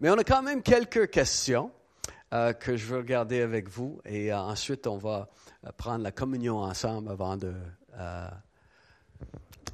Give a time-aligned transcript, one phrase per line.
[0.00, 1.72] Mais on a quand même quelques questions
[2.32, 5.28] euh, que je veux regarder avec vous et euh, ensuite on va
[5.66, 7.52] euh, prendre la communion ensemble avant de,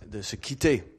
[0.06, 0.98] de se quitter.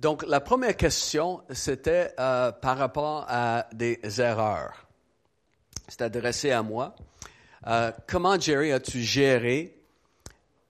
[0.00, 4.88] Donc la première question, c'était par rapport à des erreurs.
[5.86, 6.94] C'est adressé à moi.
[8.06, 9.78] Comment, Jerry, as-tu géré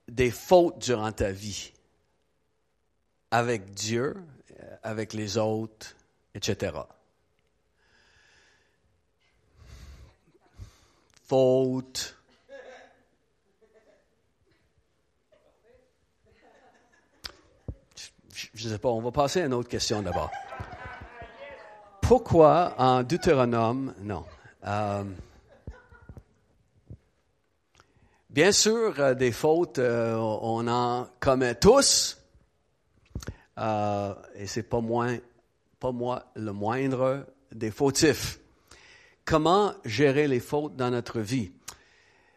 [0.06, 1.72] des fautes durant ta vie?
[3.32, 4.14] Avec Dieu,
[4.82, 5.96] avec les autres,
[6.34, 6.72] etc.?
[11.26, 12.16] Fautes.
[18.54, 20.30] Je ne sais pas, on va passer à une autre question d'abord.
[22.00, 24.24] Pourquoi en Deutéronome, non.
[24.64, 25.02] Euh,
[28.30, 32.18] bien sûr, euh, des fautes, euh, on en commet tous,
[33.58, 34.80] et c'est pas
[35.80, 38.38] pas moi le moindre des fautifs.
[39.26, 41.50] Comment gérer les fautes dans notre vie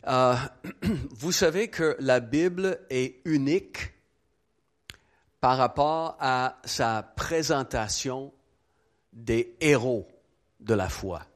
[0.08, 0.36] Euh,
[1.12, 3.94] Vous savez que la Bible est unique
[5.40, 8.34] par rapport à sa présentation
[9.14, 10.08] des héros
[10.60, 11.28] de la foi.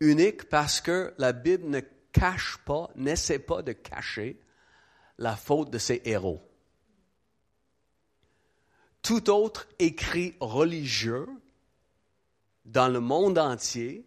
[0.00, 4.40] Unique parce que la Bible ne cache pas, n'essaie pas de cacher
[5.18, 6.40] la faute de ses héros.
[9.02, 11.26] Tout autre écrit religieux
[12.64, 14.06] dans le monde entier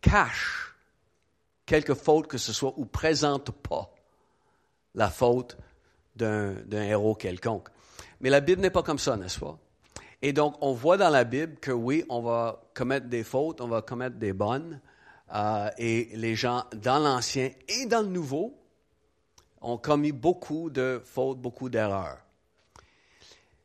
[0.00, 0.74] cache
[1.66, 3.92] quelque faute que ce soit ou présente pas
[4.94, 5.56] la faute
[6.16, 7.68] d'un héros quelconque.
[8.20, 9.56] Mais la Bible n'est pas comme ça, n'est-ce pas?
[10.22, 13.68] Et donc, on voit dans la Bible que oui, on va commettre des fautes, on
[13.68, 14.80] va commettre des bonnes,
[15.34, 18.58] euh, et les gens dans l'Ancien et dans le Nouveau
[19.60, 22.18] ont commis beaucoup de fautes, beaucoup d'erreurs.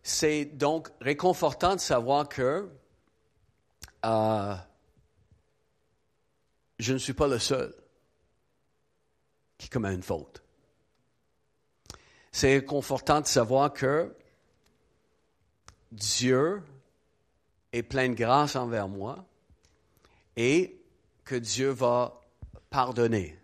[0.03, 2.69] C'est donc réconfortant de savoir que
[4.05, 4.55] euh,
[6.79, 7.73] je ne suis pas le seul
[9.57, 10.43] qui commet une faute.
[12.31, 14.13] C'est réconfortant de savoir que
[15.91, 16.61] Dieu
[17.71, 19.25] est plein de grâce envers moi
[20.35, 20.81] et
[21.23, 22.19] que Dieu va
[22.69, 23.39] pardonner.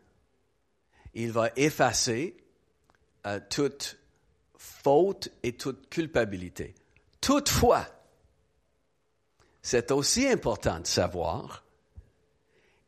[1.13, 2.35] Il va effacer
[3.25, 3.97] euh, toute
[4.57, 6.75] faute et toute culpabilité.
[7.21, 7.87] Toutefois,
[9.61, 11.60] c'est aussi important de savoir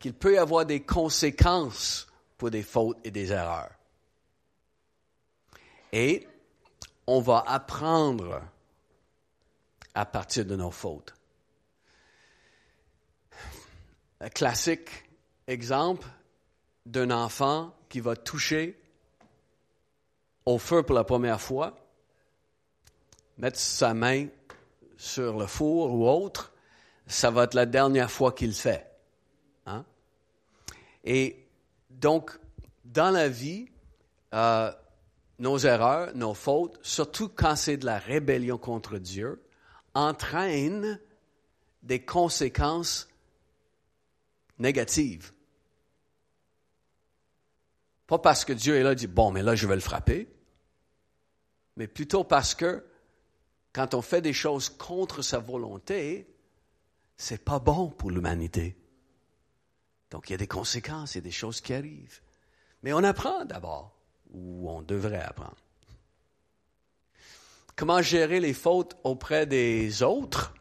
[0.03, 3.71] qu'il peut y avoir des conséquences pour des fautes et des erreurs.
[5.93, 6.27] Et
[7.07, 8.41] on va apprendre
[9.95, 11.13] à partir de nos fautes.
[14.19, 14.89] Un classique
[15.47, 16.05] exemple
[16.85, 18.77] d'un enfant qui va toucher
[20.45, 21.77] au feu pour la première fois,
[23.37, 24.27] mettre sa main
[24.97, 26.51] sur le four ou autre,
[27.07, 28.92] ça va être la dernière fois qu'il le fait.
[31.03, 31.47] Et
[31.89, 32.31] donc,
[32.85, 33.69] dans la vie,
[34.33, 34.71] euh,
[35.39, 39.43] nos erreurs, nos fautes, surtout quand c'est de la rébellion contre Dieu,
[39.93, 40.99] entraînent
[41.81, 43.09] des conséquences
[44.57, 45.33] négatives.
[48.07, 50.29] Pas parce que Dieu est là et dit, bon, mais là, je vais le frapper,
[51.75, 52.85] mais plutôt parce que
[53.73, 56.27] quand on fait des choses contre sa volonté,
[57.17, 58.77] c'est pas bon pour l'humanité.
[60.13, 62.21] Donc, il y a des conséquences, il y a des choses qui arrivent.
[62.83, 63.97] Mais on apprend d'abord,
[64.29, 65.57] ou on devrait apprendre.
[67.75, 70.53] Comment gérer les fautes auprès des autres?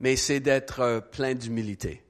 [0.00, 2.02] Mais c'est d'être euh, plein d'humilité,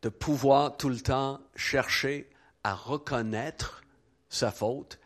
[0.00, 2.30] de pouvoir tout le temps chercher
[2.64, 3.82] à reconnaître
[4.30, 4.98] sa faute,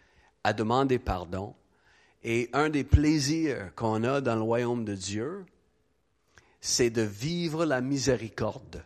[0.44, 1.56] à demander pardon.
[2.22, 5.44] Et un des plaisirs qu'on a dans le royaume de Dieu,
[6.60, 8.84] c'est de vivre la miséricorde.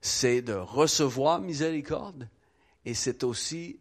[0.00, 2.28] C'est de recevoir miséricorde
[2.84, 3.78] et c'est aussi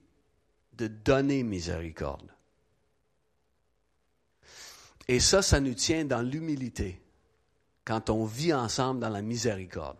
[0.74, 2.30] de donner miséricorde.
[5.08, 7.02] Et ça, ça nous tient dans l'humilité,
[7.86, 9.98] quand on vit ensemble dans la miséricorde.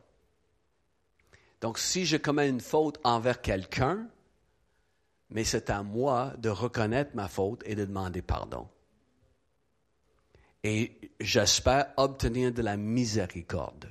[1.62, 4.08] Donc, si je commets une faute envers quelqu'un,
[5.30, 8.68] mais c'est à moi de reconnaître ma faute et de demander pardon.
[10.64, 13.90] Et j'espère obtenir de la miséricorde.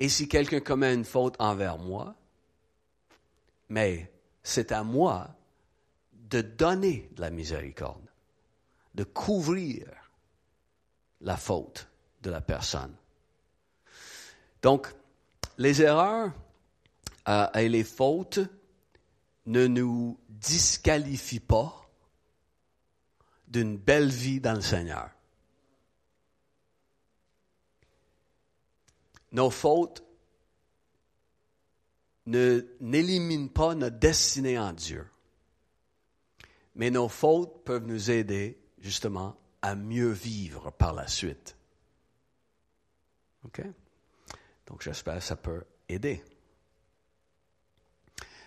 [0.00, 2.14] Et si quelqu'un commet une faute envers moi,
[3.68, 4.12] mais
[4.42, 5.34] c'est à moi
[6.12, 8.08] de donner de la miséricorde,
[8.94, 9.86] de couvrir
[11.20, 11.88] la faute
[12.22, 12.94] de la personne.
[14.62, 14.88] Donc,
[15.58, 16.32] les erreurs
[17.28, 18.40] euh, et les fautes
[19.46, 21.88] ne nous disqualifient pas
[23.46, 25.13] d'une belle vie dans le Seigneur.
[29.34, 30.04] Nos fautes
[32.26, 35.06] ne, n'éliminent pas notre destinée en Dieu.
[36.76, 41.56] Mais nos fautes peuvent nous aider justement à mieux vivre par la suite.
[43.44, 43.60] OK?
[44.66, 46.22] Donc j'espère que ça peut aider.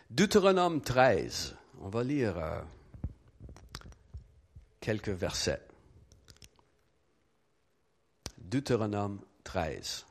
[0.09, 2.61] Deutéronome 13, on va lire euh,
[4.79, 5.61] quelques versets.
[8.37, 10.05] Deutéronome 13.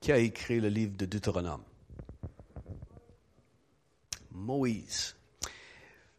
[0.00, 1.62] Qui a écrit le livre de Deutéronome?
[4.32, 5.14] Moïse.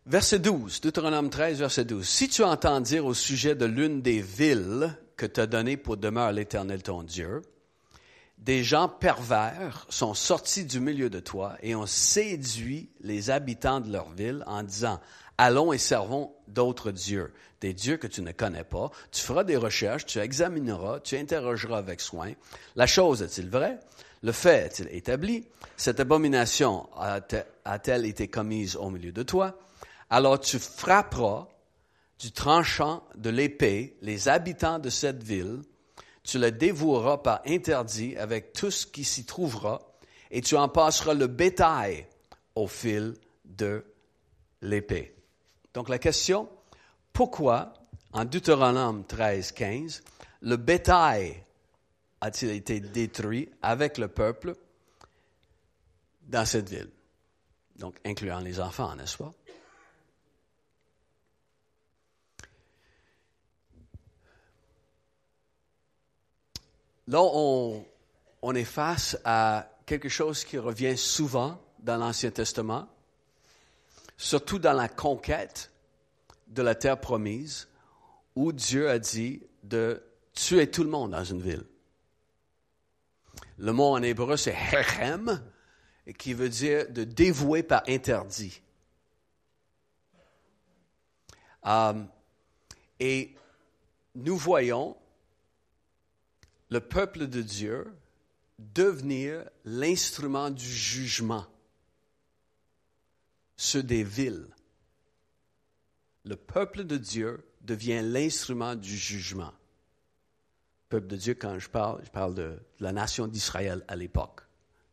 [0.05, 2.07] Verset 12, Deutéronome 13, verset 12.
[2.07, 6.31] Si tu entends dire au sujet de l'une des villes que t'as données pour demeure
[6.31, 7.41] l'Éternel ton Dieu,
[8.37, 13.91] des gens pervers sont sortis du milieu de toi et ont séduit les habitants de
[13.91, 14.99] leur ville en disant,
[15.41, 18.91] allons et servons d'autres dieux, des dieux que tu ne connais pas.
[19.11, 22.33] Tu feras des recherches, tu examineras, tu interrogeras avec soin.
[22.75, 23.79] La chose est-il vraie?
[24.23, 25.47] Le fait est-il établi?
[25.77, 26.87] Cette abomination
[27.65, 29.57] a-t-elle été commise au milieu de toi?
[30.11, 31.47] alors tu frapperas
[32.19, 35.61] du tranchant de l'épée les habitants de cette ville,
[36.23, 39.79] tu les dévoueras par interdit avec tout ce qui s'y trouvera,
[40.29, 42.05] et tu en passeras le bétail
[42.55, 43.15] au fil
[43.45, 43.83] de
[44.61, 45.15] l'épée.
[45.73, 46.49] Donc la question,
[47.13, 47.73] pourquoi
[48.13, 50.03] en Deutéronome 13, 15,
[50.41, 51.43] le bétail
[52.19, 54.55] a-t-il été détruit avec le peuple
[56.23, 56.89] dans cette ville?
[57.77, 59.33] Donc incluant les enfants, n'est-ce pas?
[67.07, 67.85] Là, on,
[68.41, 72.87] on est face à quelque chose qui revient souvent dans l'Ancien Testament,
[74.21, 75.71] surtout dans la conquête
[76.47, 77.67] de la terre promise,
[78.35, 80.03] où Dieu a dit de
[80.33, 81.65] tuer tout le monde dans une ville.
[83.57, 85.41] Le mot en hébreu, c'est hechem,
[86.19, 88.61] qui veut dire de dévouer par interdit.
[91.63, 92.07] Um,
[92.99, 93.35] et
[94.13, 94.95] nous voyons
[96.69, 97.91] le peuple de Dieu
[98.59, 101.45] devenir l'instrument du jugement
[103.61, 104.47] sur des villes.
[106.25, 109.53] Le peuple de Dieu devient l'instrument du jugement.
[110.85, 114.41] Le peuple de Dieu, quand je parle, je parle de la nation d'Israël à l'époque,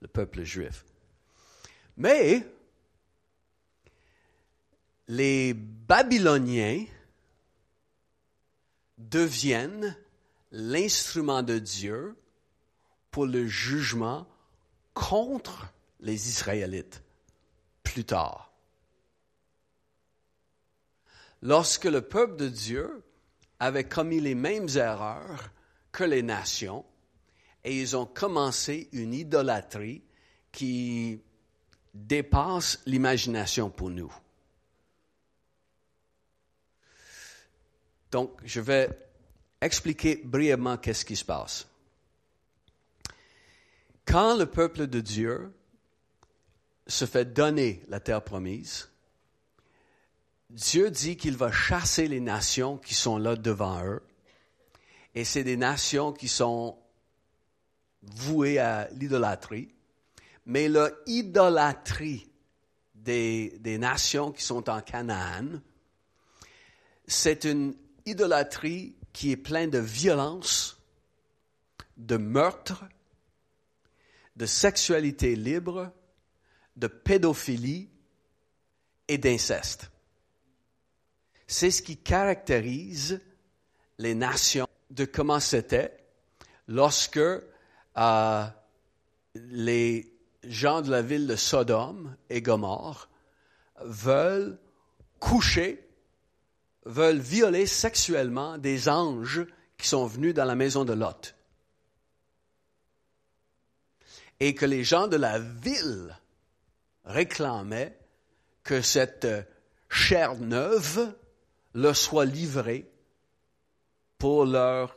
[0.03, 0.85] le peuple juif.
[1.97, 2.47] Mais
[5.09, 6.85] les Babyloniens
[8.99, 9.97] deviennent
[10.53, 12.15] l'instrument de Dieu
[13.11, 14.26] pour le jugement
[14.93, 17.03] contre les Israélites
[17.82, 18.47] plus tard.
[21.43, 23.02] Lorsque le peuple de Dieu
[23.61, 25.50] avait commis les mêmes erreurs
[25.93, 26.85] que les nations,
[27.64, 30.02] et ils ont commencé une idolâtrie
[30.52, 31.20] qui
[31.94, 34.12] dépasse l'imagination pour nous.
[38.11, 38.88] Donc, je vais
[39.61, 41.67] expliquer brièvement qu'est-ce qui se passe.
[44.06, 45.52] Quand le peuple de Dieu
[46.87, 48.88] se fait donner la terre promise,
[50.50, 54.02] Dieu dit qu'il va chasser les nations qui sont là devant eux.
[55.14, 56.78] Et c'est des nations qui sont
[58.02, 59.69] vouées à l'idolâtrie.
[60.46, 62.31] Mais l'idolâtrie
[62.94, 65.60] des, des nations qui sont en Canaan,
[67.06, 67.74] c'est une
[68.06, 70.81] idolâtrie qui est plein de violence,
[71.98, 72.84] de meurtre,
[74.36, 75.93] de sexualité libre,
[76.76, 77.90] de pédophilie
[79.08, 79.90] et d'inceste.
[81.48, 83.20] C'est ce qui caractérise
[83.96, 85.96] les nations de comment c'était
[86.69, 88.44] lorsque euh,
[89.34, 90.14] les
[90.44, 93.08] gens de la ville de Sodome et Gomorre
[93.81, 94.58] veulent
[95.19, 95.84] coucher
[96.84, 99.46] veulent violer sexuellement des anges
[99.78, 101.34] qui sont venus dans la maison de Lot.
[104.40, 106.17] Et que les gens de la ville
[107.05, 107.98] réclamaient
[108.64, 109.26] que cette
[109.88, 111.14] chair neuve
[111.79, 112.91] leur soit livrée
[114.19, 114.94] pour leurs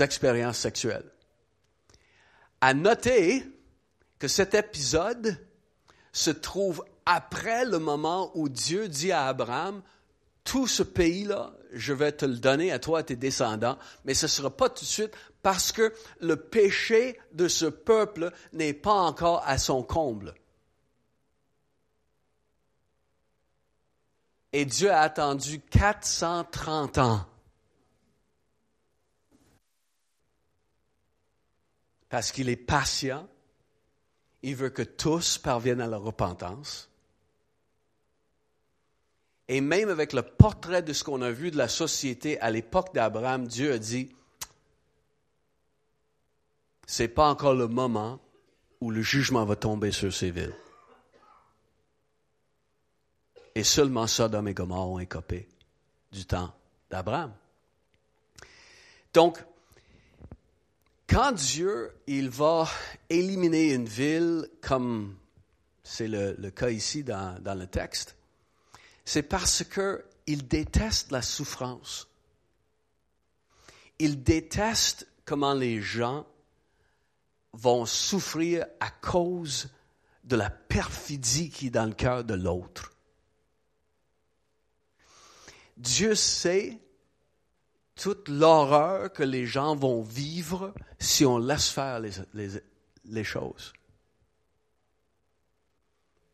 [0.00, 1.10] expériences sexuelles.
[2.60, 3.44] À noter
[4.18, 5.36] que cet épisode
[6.12, 9.82] se trouve après le moment où Dieu dit à Abraham,
[10.44, 14.26] tout ce pays-là, je vais te le donner à toi, à tes descendants, mais ce
[14.26, 18.94] ne sera pas tout de suite parce que le péché de ce peuple n'est pas
[18.94, 20.34] encore à son comble.
[24.58, 27.26] Et Dieu a attendu 430 ans
[32.08, 33.28] parce qu'il est patient.
[34.40, 36.88] Il veut que tous parviennent à la repentance.
[39.48, 42.94] Et même avec le portrait de ce qu'on a vu de la société à l'époque
[42.94, 44.08] d'Abraham, Dieu a dit,
[46.86, 48.20] c'est pas encore le moment
[48.80, 50.56] où le jugement va tomber sur ces villes.
[53.56, 55.48] Et seulement Sodome et Gomorre ont écopé
[56.12, 56.54] du temps
[56.90, 57.32] d'Abraham.
[59.14, 59.42] Donc,
[61.08, 62.68] quand Dieu, il va
[63.08, 65.16] éliminer une ville, comme
[65.82, 68.16] c'est le, cas ici dans, dans le texte,
[69.06, 72.08] c'est parce qu'il déteste la souffrance.
[73.98, 76.26] Il déteste comment les gens
[77.54, 79.70] vont souffrir à cause
[80.24, 82.92] de la perfidie qui est dans le cœur de l'autre.
[85.76, 86.80] Dieu sait
[87.96, 93.72] toute l'horreur que les gens vont vivre si on laisse faire les, choses.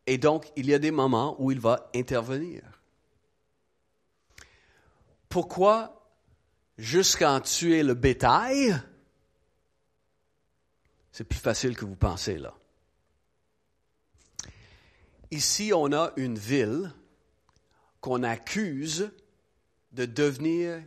[0.05, 2.61] Et donc, il y a des moments où il va intervenir.
[5.29, 6.09] Pourquoi
[6.77, 8.79] jusqu'à en tuer le bétail?
[11.11, 12.53] C'est plus facile que vous pensez là.
[15.31, 16.93] Ici, on a une ville
[18.01, 19.11] qu'on accuse
[19.93, 20.81] de devenir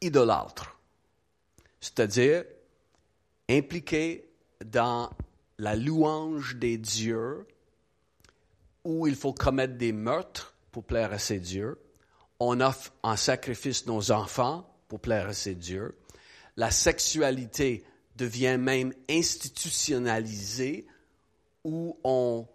[0.00, 0.78] idolâtre,
[1.80, 2.44] c'est-à-dire
[3.50, 4.30] impliquée
[4.64, 5.10] dans
[5.58, 7.46] la louange des dieux,
[8.84, 11.78] où il faut commettre des meurtres pour plaire à ces dieux.
[12.40, 15.96] On offre en sacrifice nos enfants pour plaire à ces dieux.
[16.56, 17.84] La sexualité
[18.16, 20.86] devient même institutionnalisé
[21.64, 22.46] où on,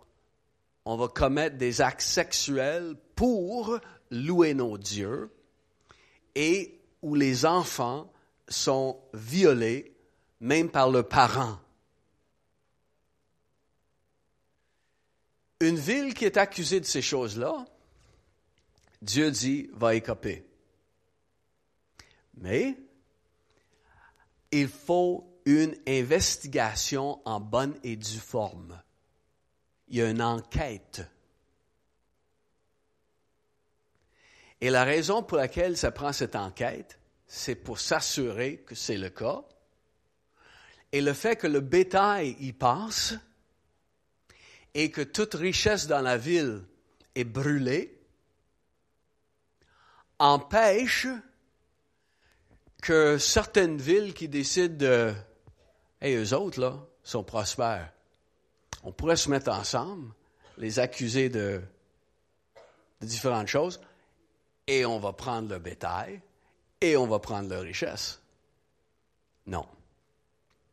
[0.85, 3.79] on va commettre des actes sexuels pour
[4.11, 5.31] louer nos dieux
[6.39, 8.09] et où les enfants
[8.47, 9.93] sont violés
[10.39, 11.59] même par leurs parents.
[15.59, 17.65] Une ville qui est accusée de ces choses-là,
[19.01, 20.45] Dieu dit, va écoper.
[22.35, 22.77] Mais
[24.51, 28.81] il faut une investigation en bonne et due forme.
[29.89, 31.01] Il y a une enquête.
[34.61, 39.09] Et la raison pour laquelle ça prend cette enquête, c'est pour s'assurer que c'est le
[39.09, 39.43] cas.
[40.91, 43.13] Et le fait que le bétail y passe
[44.73, 46.63] et que toute richesse dans la ville
[47.15, 47.95] est brûlée
[50.17, 51.07] empêche
[52.81, 55.13] que certaines villes qui décident de
[56.01, 57.91] et eux autres, là, sont prospères.
[58.83, 60.13] On pourrait se mettre ensemble,
[60.57, 61.61] les accuser de,
[63.01, 63.81] différentes choses,
[64.69, 66.21] et on va prendre le bétail,
[66.79, 68.21] et on va prendre leur richesse.
[69.47, 69.63] Non.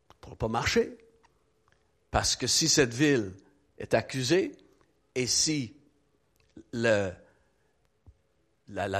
[0.08, 0.96] Ça ne pourra pas marcher.
[2.10, 3.34] Parce que si cette ville
[3.78, 4.52] est accusée,
[5.14, 5.74] et si
[6.72, 7.12] la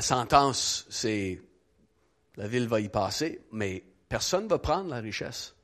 [0.01, 1.41] sentence, c'est
[2.37, 5.57] la ville va y passer, mais personne ne va prendre la richesse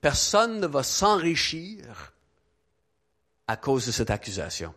[0.00, 2.12] personne ne va s'enrichir
[3.46, 4.74] à cause de cette accusation.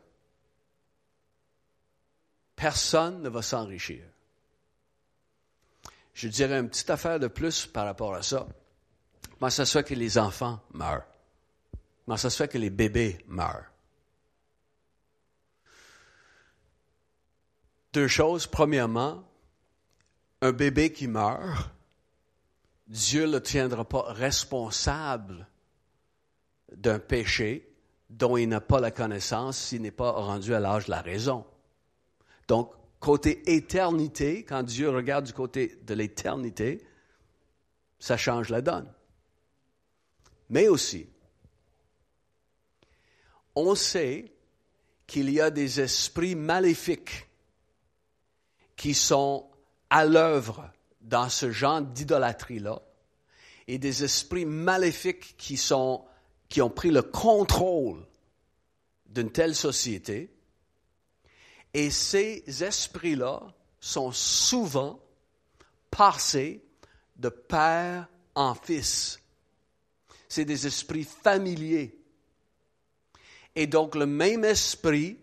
[2.56, 4.04] Personne ne va s'enrichir.
[6.14, 8.48] Je dirais une petite affaire de plus par rapport à ça.
[9.40, 11.06] Comment ça se fait que les enfants meurent?
[12.06, 13.66] Comment ça se fait que les bébés meurent?
[17.94, 18.48] Deux choses.
[18.48, 19.24] Premièrement,
[20.42, 21.70] un bébé qui meurt,
[22.88, 25.48] Dieu ne le tiendra pas responsable
[26.72, 27.74] d'un péché
[28.10, 31.46] dont il n'a pas la connaissance s'il n'est pas rendu à l'âge de la raison.
[32.48, 36.86] Donc, côté éternité, quand Dieu regarde du côté de l'éternité,
[38.00, 38.92] ça change la donne.
[40.50, 41.08] Mais aussi,
[43.56, 44.32] on sait
[45.08, 47.30] qu'il y a des esprits maléfiques
[48.76, 49.50] qui sont
[49.90, 50.72] à l'œuvre
[51.02, 52.82] dans ce genre d'idolâtrie-là
[53.68, 58.06] et des esprits maléfiques qui, ont pris le contrôle
[59.06, 60.33] d'une telle société.
[61.74, 63.42] Et ces esprits-là
[63.80, 65.00] sont souvent
[65.90, 66.64] passés
[67.16, 69.20] de père en fils.
[70.28, 71.96] C'est des esprits familiers.
[73.56, 75.20] Et donc le même esprit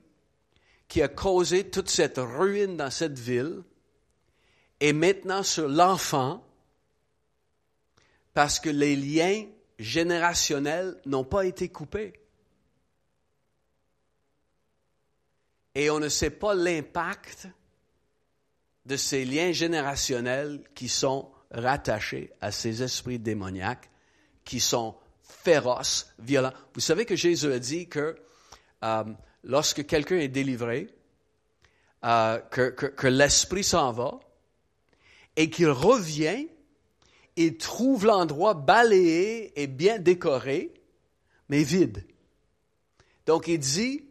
[0.88, 3.62] qui a causé toute cette ruine dans cette ville
[4.80, 6.44] et maintenant sur l'enfant
[8.34, 9.46] parce que les liens
[9.78, 12.12] générationnels n'ont pas été coupés.
[15.74, 17.48] Et on ne sait pas l'impact
[18.86, 23.90] de ces liens générationnels qui sont rattachés à ces esprits démoniaques
[24.44, 26.52] qui sont féroce, violent.
[26.74, 28.16] Vous savez que Jésus a dit que
[28.82, 29.04] euh,
[29.44, 30.88] lorsque quelqu'un est délivré,
[32.04, 34.18] euh, que l'esprit s'en va
[35.36, 36.48] et qu'il revient,
[37.36, 40.74] il trouve l'endroit balayé et bien décoré,
[41.48, 42.04] mais vide.
[43.26, 44.09] Donc il dit,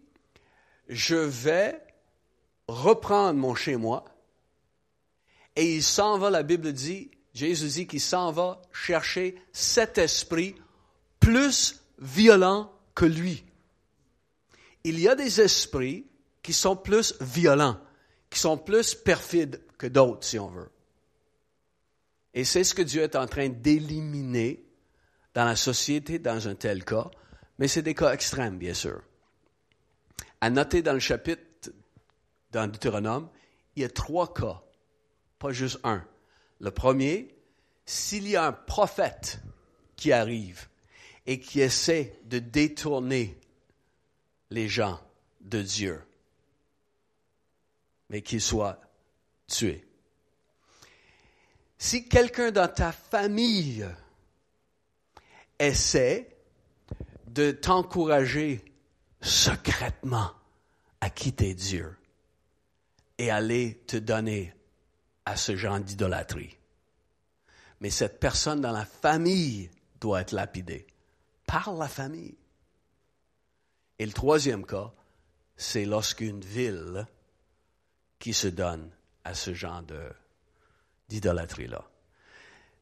[0.90, 1.82] je vais
[2.68, 4.04] reprendre mon chez-moi.
[5.56, 10.56] Et il s'en va, la Bible dit, Jésus dit qu'il s'en va chercher cet esprit
[11.20, 13.44] plus violent que lui.
[14.84, 16.08] Il y a des esprits
[16.42, 17.80] qui sont plus violents,
[18.30, 20.70] qui sont plus perfides que d'autres, si on veut.
[22.34, 24.64] Et c'est ce que Dieu est en train d'éliminer
[25.34, 27.10] dans la société dans un tel cas,
[27.58, 29.02] mais c'est des cas extrêmes, bien sûr.
[30.42, 31.72] À noter dans le chapitre,
[32.52, 33.30] dans Deutéronome,
[33.76, 34.62] il y a trois cas,
[35.38, 36.06] pas juste un.
[36.60, 37.36] Le premier,
[37.86, 39.40] s'il y a un prophète
[39.96, 40.68] qui arrive
[41.26, 43.38] et qui essaie de détourner
[44.50, 45.00] les gens
[45.42, 46.02] de Dieu,
[48.10, 48.80] mais qu'il soit
[49.48, 49.86] tué.
[51.78, 53.88] Si quelqu'un dans ta famille
[55.60, 56.36] essaie
[57.28, 58.69] de t'encourager
[59.22, 60.32] secrètement
[61.02, 61.96] à quitter Dieu
[63.18, 64.54] et aller te donner
[65.26, 66.58] à ce genre d'idolâtrie.
[67.82, 70.88] Mais cette personne dans la famille doit être lapidée
[71.46, 72.38] par la famille.
[73.98, 74.92] Et le troisième cas,
[75.58, 77.06] c'est lorsqu'une ville
[78.18, 78.90] qui se donne
[79.24, 79.84] à ce genre
[81.10, 81.84] d'idolâtrie-là.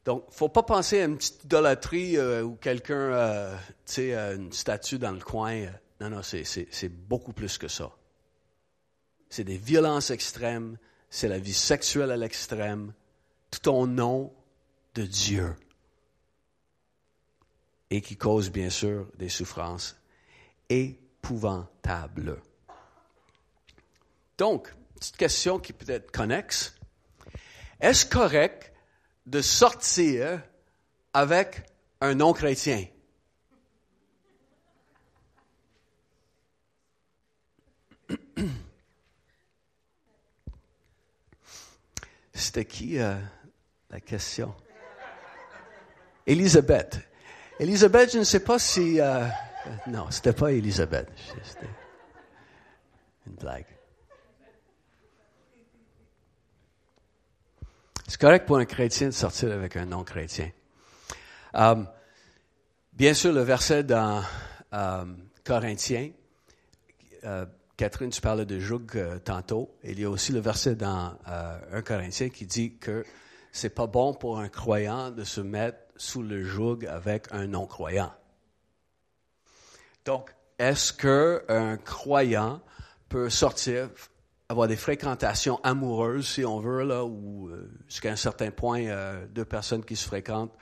[0.04, 3.94] Donc, il ne faut pas penser à une petite idolâtrie euh, où quelqu'un, euh, tu
[3.94, 5.66] sais, une statue dans le coin.
[6.00, 7.90] Non, non, c'est beaucoup plus que ça.
[9.28, 10.78] C'est des violences extrêmes,
[11.10, 12.92] c'est la vie sexuelle à l'extrême,
[13.50, 14.32] tout au nom
[14.94, 15.54] de Dieu.
[17.90, 19.96] Et qui cause, bien sûr, des souffrances
[20.68, 22.40] épouvantables.
[24.36, 26.74] Donc, petite question qui peut être connexe.
[27.80, 28.72] Est-ce correct
[29.26, 30.42] de sortir
[31.12, 31.66] avec
[32.00, 32.86] un non-chrétien?
[42.38, 43.16] C'était qui euh,
[43.90, 44.54] la question?
[46.24, 47.00] Elisabeth.
[47.58, 49.00] Elisabeth, je ne sais pas si...
[49.00, 49.26] Euh,
[49.88, 51.08] non, c'était pas Elisabeth.
[51.42, 51.66] C'était
[53.26, 53.66] une blague.
[58.06, 60.52] C'est correct pour un chrétien de sortir avec un non-chrétien.
[61.52, 61.88] Um,
[62.92, 64.22] bien sûr, le verset dans
[64.70, 66.12] um, Corinthiens,
[67.24, 67.46] euh,
[67.78, 69.74] Catherine, tu parlais de joug euh, tantôt.
[69.84, 73.06] Il y a aussi le verset dans euh, 1 Corinthien qui dit que
[73.52, 78.12] c'est pas bon pour un croyant de se mettre sous le joug avec un non-croyant.
[80.04, 82.60] Donc, est-ce qu'un croyant
[83.08, 83.88] peut sortir
[84.48, 89.26] avoir des fréquentations amoureuses, si on veut, là, ou euh, jusqu'à un certain point, euh,
[89.28, 90.56] deux personnes qui se fréquentent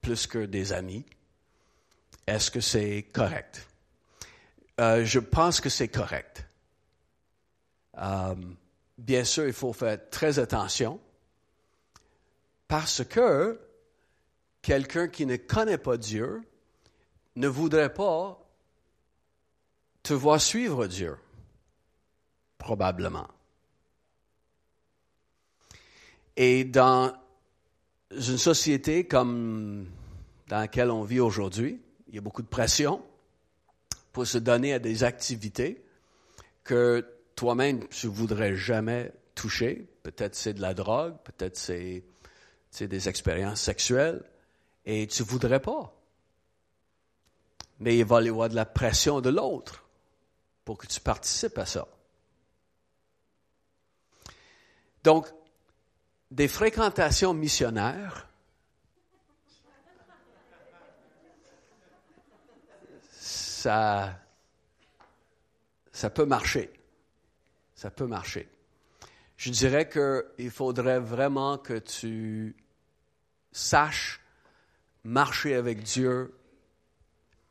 [0.00, 1.06] plus que des amis?
[2.26, 3.68] Est-ce que c'est correct?
[4.80, 6.47] Euh, je pense que c'est correct.
[8.98, 11.00] Bien sûr, il faut faire très attention
[12.66, 13.58] parce que
[14.62, 16.42] quelqu'un qui ne connaît pas Dieu
[17.36, 18.38] ne voudrait pas
[20.02, 21.16] te voir suivre Dieu
[22.58, 23.28] probablement.
[26.36, 27.14] Et dans
[28.10, 29.88] une société comme
[30.48, 33.02] dans laquelle on vit aujourd'hui, il y a beaucoup de pression
[34.12, 35.84] pour se donner à des activités
[36.64, 39.88] que toi-même tu voudrais jamais toucher.
[40.02, 42.02] Peut-être c'est de la drogue, peut-être c'est,
[42.80, 44.24] des expériences sexuelles,
[44.84, 45.94] et tu voudrais pas.
[47.78, 49.84] Mais il va y avoir de la pression de l'autre
[50.64, 51.86] pour que tu participes à ça.
[55.04, 55.28] Donc,
[56.32, 58.28] des fréquentations missionnaires,
[63.12, 64.18] ça,
[65.92, 66.77] ça peut marcher.
[67.78, 68.48] Ça peut marcher.
[69.36, 72.56] Je dirais qu'il faudrait vraiment que tu
[73.52, 74.20] saches
[75.04, 76.34] marcher avec Dieu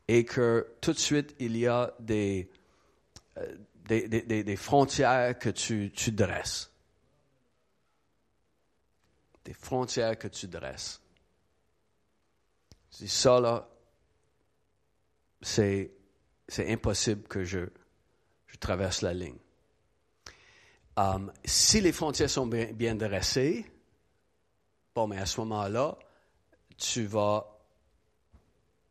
[0.06, 2.50] et que tout de suite il y a des,
[3.38, 6.70] euh, des, frontières que tu, tu dresses
[9.48, 11.00] des frontières que tu dresses.
[12.90, 13.66] C'est ça, là,
[15.40, 15.90] c'est
[16.58, 17.60] impossible que je,
[18.46, 19.38] je traverse la ligne.
[20.98, 23.64] Um, si les frontières sont bien, dressées,
[24.96, 25.96] bon, mais à ce moment-là,
[26.76, 27.56] tu vas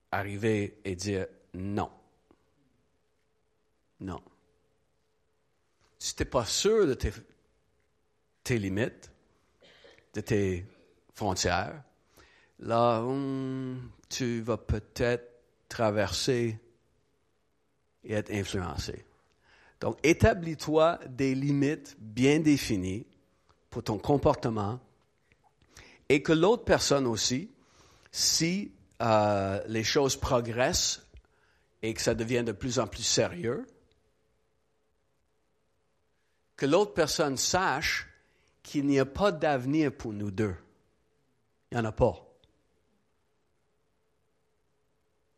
[0.10, 1.92] arriver et dire non.
[4.00, 4.22] Non.
[6.00, 7.12] Si tu n'es pas sûr de tes,
[8.42, 9.12] tes, limites,
[10.14, 10.66] de tes
[11.14, 11.84] frontières,
[12.60, 15.30] là, hum, tu vas peut-être
[15.68, 16.58] traverser
[18.06, 19.07] et être influencé.
[19.80, 23.06] Donc, établis-toi des limites bien définies
[23.70, 24.80] pour ton comportement
[26.10, 27.52] et que l'autre personne aussi,
[28.12, 31.06] si euh, les choses progressent
[31.84, 33.68] et que ça devient de plus en plus sérieux,
[36.56, 38.08] que l'autre personne sache
[38.64, 40.56] qu'il n'y a pas d'avenir pour nous deux.
[41.72, 42.16] Il n'y en a pas.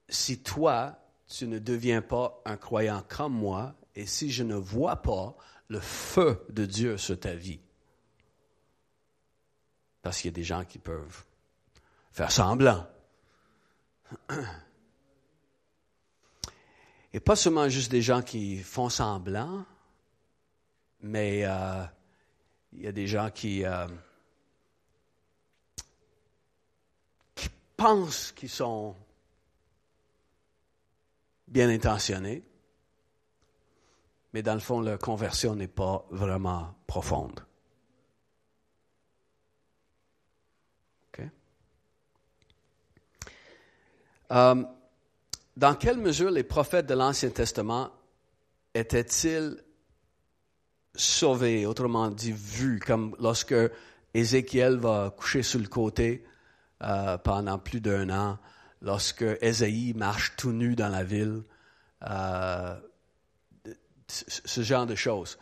[0.08, 0.98] Si toi,
[1.28, 5.36] tu ne deviens pas un croyant comme moi, et si je ne vois pas
[5.68, 7.60] le feu de Dieu sur ta vie,
[10.02, 11.26] parce qu'il y a des gens qui peuvent
[12.14, 12.88] faire semblant.
[17.12, 19.66] Et pas seulement juste des gens qui font semblant,
[21.02, 21.84] mais euh,
[22.72, 23.88] il y a des gens qui, euh,
[27.36, 28.96] qui pensent qu'ils sont
[31.48, 32.49] bien intentionnés,
[34.34, 37.44] mais dans le fond, leur conversion n'est pas vraiment profonde.
[44.32, 44.64] Euh,
[45.58, 47.90] dans quelle mesure les prophètes de l'Ancien Testament
[48.74, 49.58] étaient-ils
[50.96, 53.56] sauvés, autrement dit vus, comme lorsque
[54.14, 56.26] Ézéchiel va coucher sur le côté
[56.84, 58.38] euh, pendant plus d'un an,
[58.82, 61.44] lorsque Ésaïe marche tout nu dans la ville,
[62.08, 62.76] euh,
[64.10, 65.38] ce genre de choses.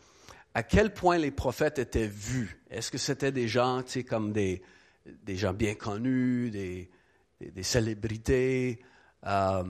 [0.53, 2.63] À quel point les prophètes étaient vus?
[2.69, 4.63] Est-ce que c'était des gens, tu sais, comme des,
[5.27, 6.89] gens bien connus, des,
[7.61, 8.81] célébrités,
[9.27, 9.63] euh,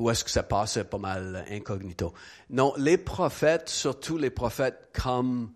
[0.00, 2.12] ou est-ce que ça passait pas mal incognito?
[2.50, 5.52] Non, les prophètes, surtout les prophètes comme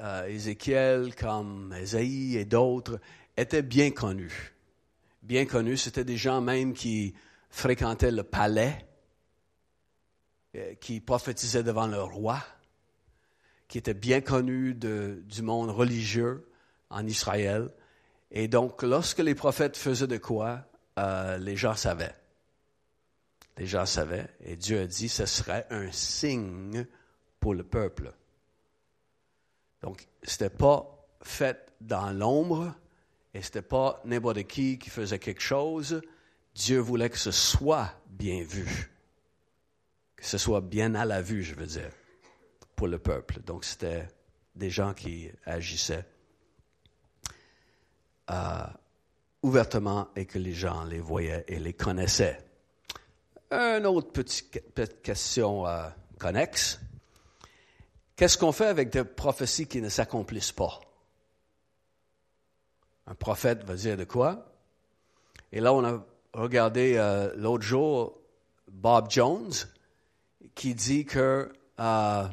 [0.00, 3.00] euh, Ézéchiel, comme Ésaïe et d'autres,
[3.36, 4.54] étaient bien connus.
[5.22, 7.14] Bien connus, c'était des gens même qui
[7.48, 8.86] fréquentaient le palais,
[10.80, 12.42] qui prophétisaient devant le roi,
[13.68, 16.50] qui étaient bien connus de, du monde religieux
[16.90, 17.70] en Israël.
[18.32, 20.66] Et donc, lorsque les prophètes faisaient de quoi,
[20.98, 22.14] euh, les gens savaient.
[23.56, 24.28] Les gens savaient.
[24.40, 26.86] Et Dieu a dit, ce serait un signe
[27.38, 28.12] pour le peuple.
[29.82, 32.74] Donc, ce n'était pas fait dans l'ombre
[33.34, 36.02] et ce n'était pas n'importe qui qui faisait quelque chose.
[36.54, 38.89] Dieu voulait que ce soit bien vu.
[40.20, 41.90] Que ce soit bien à la vue, je veux dire,
[42.76, 43.40] pour le peuple.
[43.40, 44.06] Donc, c'était
[44.54, 46.04] des gens qui agissaient
[48.30, 48.66] euh,
[49.42, 52.38] ouvertement et que les gens les voyaient et les connaissaient.
[53.50, 56.78] Une autre petite, question euh, connexe.
[58.14, 60.80] Qu'est-ce qu'on fait avec des prophéties qui ne s'accomplissent pas?
[63.06, 64.52] Un prophète va dire de quoi?
[65.50, 66.04] Et là, on a
[66.34, 68.20] regardé euh, l'autre jour
[68.68, 69.50] Bob Jones
[70.54, 71.48] qui dit qu'il
[71.80, 72.28] euh,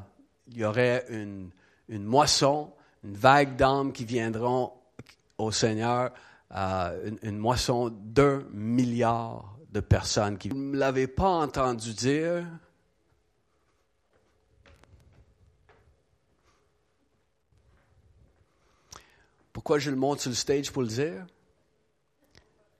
[0.53, 1.49] y aurait une,
[1.89, 4.73] une moisson, une vague d'âmes qui viendront
[5.37, 6.11] au Seigneur,
[6.55, 12.45] euh, une, moisson d'un milliard de personnes qui ne l'avaient pas entendu dire.
[19.51, 21.25] Pourquoi je le monte sur le stage pour le dire?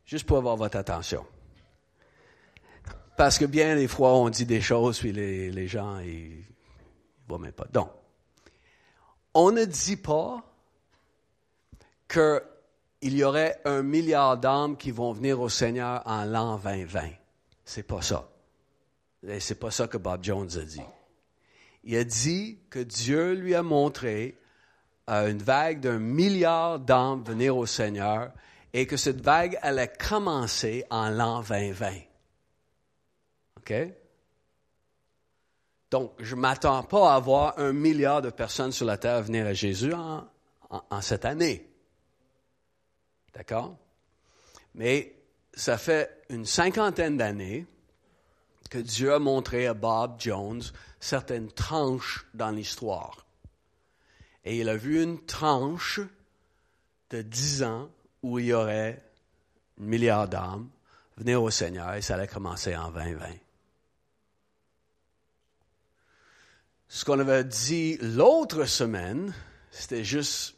[0.06, 1.26] Juste pour avoir votre attention.
[3.18, 7.40] Parce que bien des fois, on dit des choses, puis les, gens, ils ne voient
[7.40, 7.66] même pas.
[7.74, 7.90] Donc,
[9.34, 10.44] on ne dit pas
[12.08, 12.44] que
[13.02, 17.10] il y aurait un milliard d'âmes qui vont venir au Seigneur en l'an 2020.
[17.66, 18.28] C'est pas ça.
[19.28, 20.82] Et c'est pas ça que Bob Jones a dit.
[21.84, 24.38] Il a dit que Dieu lui a montré
[25.10, 28.32] euh, une vague d'un milliard d'âmes venir au Seigneur
[28.74, 32.07] et que cette vague allait commencer en l'an 2020.
[35.90, 39.46] Donc, je ne m'attends pas à voir un milliard de personnes sur la terre venir
[39.46, 41.70] à Jésus en cette année.
[43.34, 43.78] D'accord?
[44.76, 45.16] Mais
[45.54, 47.66] ça fait une cinquantaine d'années
[48.70, 50.62] que Dieu a montré à Bob Jones
[51.00, 53.26] certaines tranches dans l'histoire.
[54.44, 56.00] Et il a vu une tranche
[57.10, 57.90] de dix ans
[58.24, 59.04] où il y aurait
[59.80, 60.70] un milliard d'âmes
[61.18, 63.47] venir au Seigneur et ça allait commencer en 2020.
[66.90, 69.34] Ce qu'on avait dit l'autre semaine,
[69.72, 70.56] c'était juste,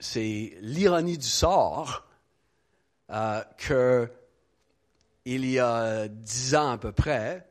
[0.00, 2.06] c'est l'ironie du sort
[3.10, 4.10] euh, que
[5.26, 7.46] il y a dix ans à peu près,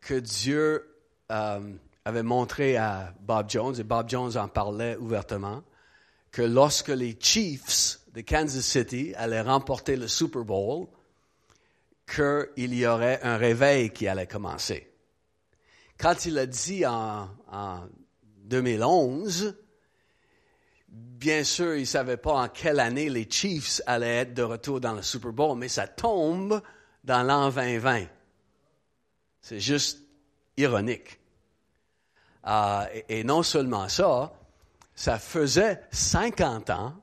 [0.00, 0.96] que Dieu
[1.30, 1.60] euh,
[2.04, 5.62] avait montré à Bob Jones, et Bob Jones en parlait ouvertement,
[6.32, 10.86] que lorsque les Chiefs de Kansas City allaient remporter le Super Bowl,
[12.06, 14.93] qu'il y aurait un réveil qui allait commencer.
[15.98, 17.86] Quand il a dit en, en
[18.44, 19.56] 2011,
[20.88, 24.80] bien sûr, il ne savait pas en quelle année les Chiefs allaient être de retour
[24.80, 26.60] dans le Super Bowl, mais ça tombe
[27.02, 28.06] dans l'an 2020.
[29.40, 30.00] C'est juste
[30.56, 31.18] ironique.
[32.46, 34.32] Euh, et, non seulement ça,
[34.94, 36.94] ça faisait 50 ans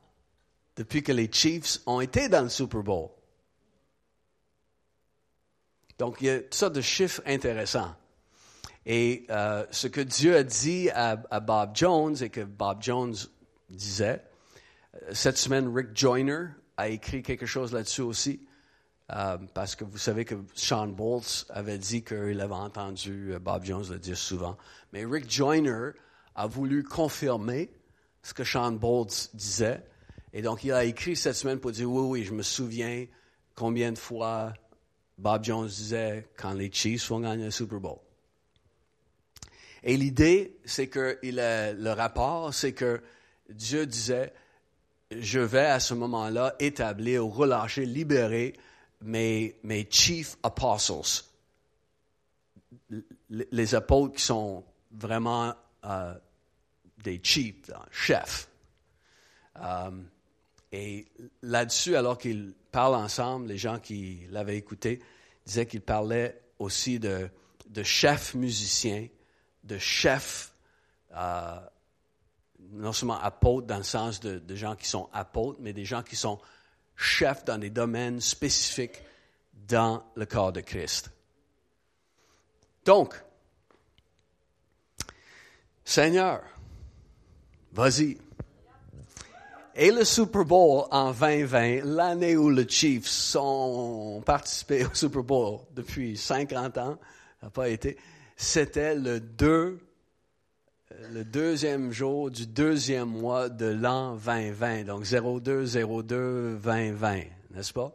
[0.75, 3.10] depuis que les Chiefs ont été dans le Super Bowl.
[5.97, 7.95] Donc, il y a toutes sortes de chiffres intéressants.
[8.86, 13.15] Et euh, ce que Dieu a dit à, Bob Jones et que Bob Jones
[13.70, 14.24] disait,
[14.96, 18.48] euh, cette semaine, Rick Joyner a écrit quelque chose là-dessus aussi.
[19.13, 23.86] Euh, parce que vous savez que Sean Bolts avait dit qu'il avait entendu Bob Jones
[23.89, 24.58] le dire souvent.
[24.94, 25.91] Mais Rick Joyner
[26.36, 27.70] a voulu confirmer
[28.24, 29.84] ce que Sean Bolts disait.
[30.34, 33.06] Et donc, il a écrit cette semaine pour dire, oui, oui, je me souviens
[33.54, 34.54] combien de fois
[35.17, 38.00] Bob Jones disait quand les Chiefs vont gagner le Super Bowl.
[39.84, 43.02] Et l'idée, c'est que le rapport, c'est que
[43.50, 44.34] Dieu disait,
[45.12, 48.54] je vais à ce moment-là établir ou relâcher, libérer
[49.02, 51.26] mes, mes chief apostles,
[53.30, 55.54] les apôtres qui sont vraiment
[55.86, 56.13] euh,
[57.04, 58.50] des chiefs, chefs.
[59.58, 59.91] Euh,
[60.72, 61.08] et
[61.41, 65.02] là-dessus, alors qu'ils parlent ensemble, les gens qui l'avaient écouté
[65.46, 67.30] disaient qu'ils parlaient aussi de,
[67.70, 69.08] de chefs musiciens,
[69.63, 70.54] de chefs,
[71.15, 71.60] euh,
[72.71, 76.04] non seulement apôtres dans le sens de, de gens qui sont apôtres, mais des gens
[76.04, 76.39] qui sont
[76.95, 79.02] chef dans des domaines spécifiques
[79.67, 81.12] dans le corps de Christ.
[82.86, 83.15] Donc,
[85.84, 86.41] Seigneur,
[87.74, 88.17] vas-y.
[89.76, 95.60] Et le Super Bowl en 2020, l'année où les Chiefs ont participé au Super Bowl
[95.71, 96.97] depuis 50 ans,
[97.41, 97.97] n'a pas été,
[98.41, 99.80] c'était le 2
[101.12, 107.93] le deuxième jour du deuxième mois de l'an 2020, donc 0202 2020, n'est-ce pas?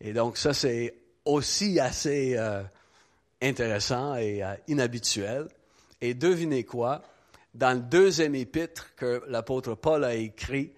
[0.00, 0.94] Et donc ça, c'est
[1.24, 2.62] aussi assez euh,
[3.42, 5.48] intéressant et euh, inhabituel.
[6.00, 7.02] Et devinez quoi?
[7.54, 10.72] Dans le deuxième épître que l'apôtre Paul a écrit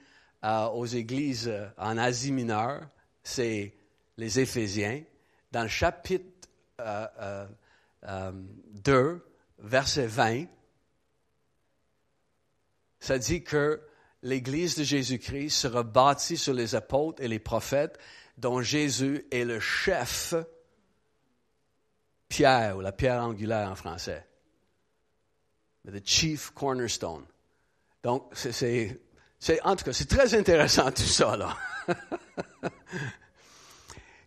[0.44, 2.82] euh, aux églises en Asie mineure,
[3.22, 3.72] c'est
[4.18, 5.02] les Éphésiens.
[5.52, 6.24] Dans le chapitre
[8.06, 9.26] 2,
[9.58, 10.46] verset 20,
[13.00, 13.80] ça dit que
[14.22, 17.98] l'Église de Jésus-Christ sera bâtie sur les apôtres et les prophètes,
[18.38, 20.34] dont Jésus est le chef,
[22.28, 24.26] pierre, ou la pierre angulaire en français.
[25.86, 27.24] The chief cornerstone.
[28.02, 28.98] Donc, c'est,
[29.62, 31.56] en tout cas, c'est très intéressant tout ça.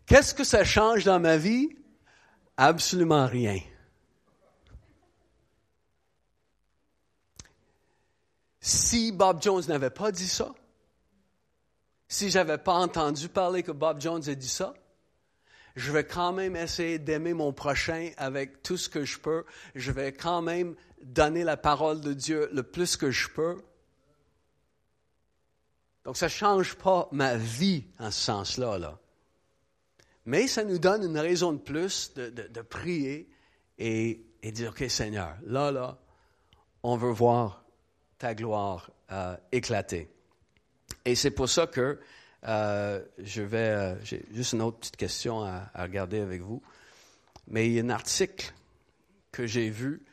[0.06, 1.70] Qu'est-ce que ça change dans ma vie?
[2.56, 3.60] Absolument rien.
[8.62, 10.54] Si Bob Jones n'avait pas dit ça,
[12.08, 14.74] si j'avais pas entendu parler que Bob Jones ait dit ça,
[15.76, 19.46] je vais quand même essayer d'aimer mon prochain avec tout ce que je peux.
[19.76, 23.62] Je vais quand même donner la parole de Dieu le plus que je peux.
[26.04, 28.78] Donc ça ne change pas ma vie en ce sens-là.
[28.78, 29.00] Là.
[30.26, 33.30] Mais ça nous donne une raison de plus de, prier
[33.78, 36.00] et, et dire, OK Seigneur, là, là,
[36.84, 37.64] on veut voir
[38.20, 40.08] ta gloire euh, éclater.
[41.06, 42.00] Et c'est pour ça que
[42.48, 46.62] euh, je vais, euh, j'ai juste une autre petite question à, regarder avec vous.
[47.48, 48.54] Mais il y a un article
[49.32, 50.04] que j'ai vu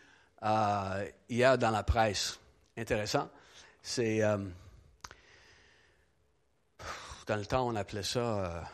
[1.29, 2.39] hier dans la presse.
[2.79, 3.29] Intéressant.
[3.83, 4.21] C'est
[7.27, 8.71] dans le temps on appelait ça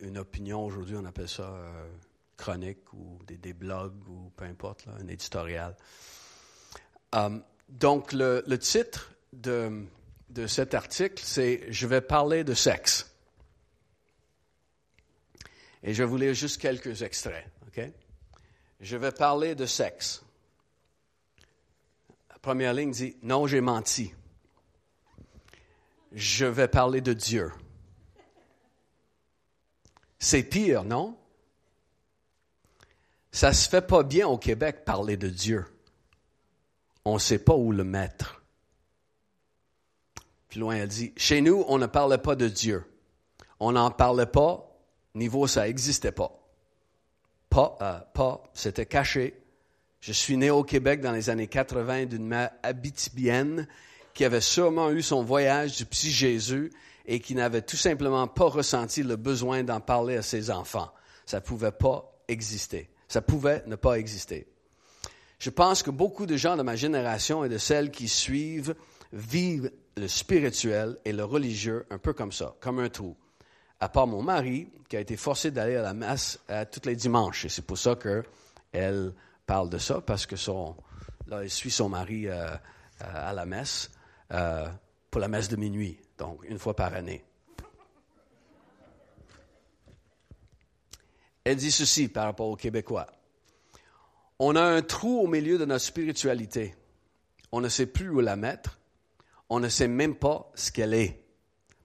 [0.00, 0.64] une opinion.
[0.64, 1.54] Aujourd'hui on appelle ça
[2.36, 5.76] chroniques ou des, blogs ou peu importe, un éditorial.
[7.12, 9.84] Um, donc, le, titre de,
[10.30, 13.10] de cet article, c'est Je vais parler de sexe.
[15.82, 17.46] Et je vais vous lire juste quelques extraits.
[17.68, 17.82] OK?
[18.80, 20.22] Je vais parler de sexe.
[22.30, 24.12] La première ligne dit Non, j'ai menti.
[26.12, 27.52] Je vais parler de Dieu.
[30.18, 31.18] C'est pire, non?
[33.34, 35.66] Ça se fait pas bien au Québec parler de Dieu.
[37.04, 38.44] On ne sait pas où le mettre.
[40.48, 42.84] Puis loin, elle dit, chez nous, on ne parlait pas de Dieu.
[43.58, 44.72] On n'en parlait pas,
[45.16, 46.30] niveau ça n'existait pas.
[47.50, 49.42] Pas, euh, pas, c'était caché.
[49.98, 53.66] Je suis né au Québec dans les années 80 d'une mère abitibienne
[54.12, 56.72] qui avait sûrement eu son voyage du petit Jésus
[57.04, 60.92] et qui n'avait tout simplement pas ressenti le besoin d'en parler à ses enfants.
[61.26, 62.93] Ça ne pouvait pas exister.
[63.14, 64.44] Ça pouvait ne pas exister.
[65.38, 68.74] Je pense que beaucoup de gens de ma génération et de celles qui suivent
[69.12, 73.16] vivent le spirituel et le religieux un peu comme ça, comme un trou.
[73.78, 76.96] À part mon mari, qui a été forcé d'aller à la messe euh, tous les
[76.96, 77.44] dimanches.
[77.44, 79.14] Et c'est pour ça qu'elle
[79.46, 80.74] parle de ça, parce que son,
[81.28, 82.56] là, elle suit son mari euh, euh,
[82.98, 83.92] à la messe
[84.28, 87.24] pour la messe de minuit, donc une fois par année.
[91.44, 93.06] Elle dit ceci par rapport aux Québécois.
[94.38, 96.74] On a un trou au milieu de notre spiritualité.
[97.52, 98.78] On ne sait plus où la mettre.
[99.50, 101.22] On ne sait même pas ce qu'elle est.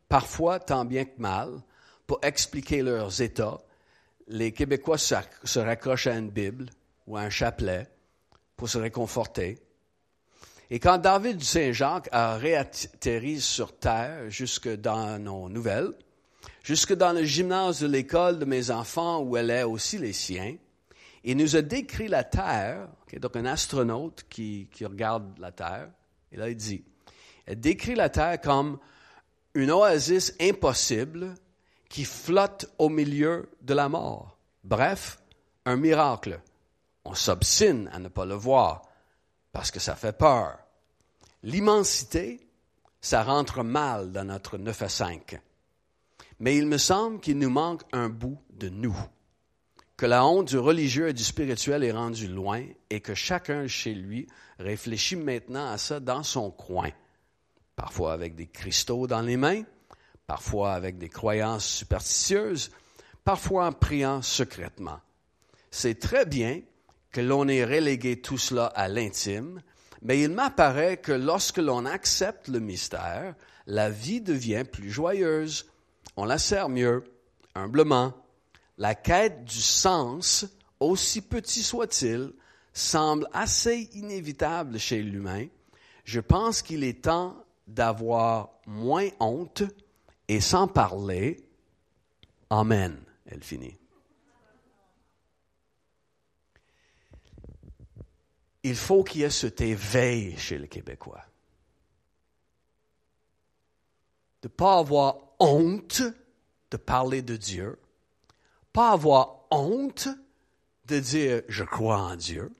[0.07, 1.61] Parfois, tant bien que mal,
[2.07, 3.59] pour expliquer leurs états,
[4.27, 6.67] les Québécois se raccrochent à une Bible
[7.05, 7.87] ou à un chapelet
[8.55, 9.59] pour se réconforter.
[10.71, 15.93] Et quand David du Saint-Jacques a réatterri sur terre jusque dans nos nouvelles,
[16.69, 20.55] jusque dans le gymnase de l'école de mes enfants où elle est aussi les siens.
[21.23, 22.87] Il nous a décrit la Terre,
[23.19, 25.89] donc un astronaute qui, regarde la Terre,
[26.31, 26.83] et là il dit,
[27.47, 28.77] elle décrit la Terre comme
[29.55, 31.33] une oasis impossible
[31.89, 34.37] qui flotte au milieu de la mort.
[34.63, 35.17] Bref,
[35.65, 36.39] un miracle.
[37.03, 38.83] On s'obstine à ne pas le voir
[39.51, 40.59] parce que ça fait peur.
[41.41, 42.47] L'immensité,
[43.01, 45.41] ça rentre mal dans notre 9 à 5.
[46.39, 48.97] Mais il me semble qu'il nous manque un bout de nous,
[49.97, 53.93] que la honte du religieux et du spirituel est rendue loin et que chacun chez
[53.93, 56.89] lui réfléchit maintenant à ça dans son coin,
[57.75, 59.63] parfois avec des cristaux dans les mains,
[60.27, 62.71] parfois avec des croyances superstitieuses,
[63.23, 64.99] parfois en priant secrètement.
[65.71, 66.61] C'est très bien
[67.11, 69.61] que l'on ait relégué tout cela à l'intime,
[70.01, 75.65] mais il m'apparaît que lorsque l'on accepte le mystère, la vie devient plus joyeuse,
[76.19, 77.05] on la sert mieux,
[77.55, 78.13] humblement.
[78.77, 80.45] La quête du sens,
[80.81, 82.33] aussi petit soit-il,
[82.73, 85.47] semble assez inévitable chez l'humain.
[86.03, 89.63] Je pense qu'il est temps d'avoir moins honte
[90.27, 91.37] et sans parler.
[92.49, 92.99] Amen.
[93.25, 93.77] Elle finit.
[98.63, 101.23] Il faut qu'il y ait cet éveil chez les Québécois.
[104.41, 106.03] De ne pas avoir honte
[106.71, 107.79] de parler de Dieu,
[108.73, 110.07] pas avoir honte
[110.85, 112.51] de dire je crois en Dieu,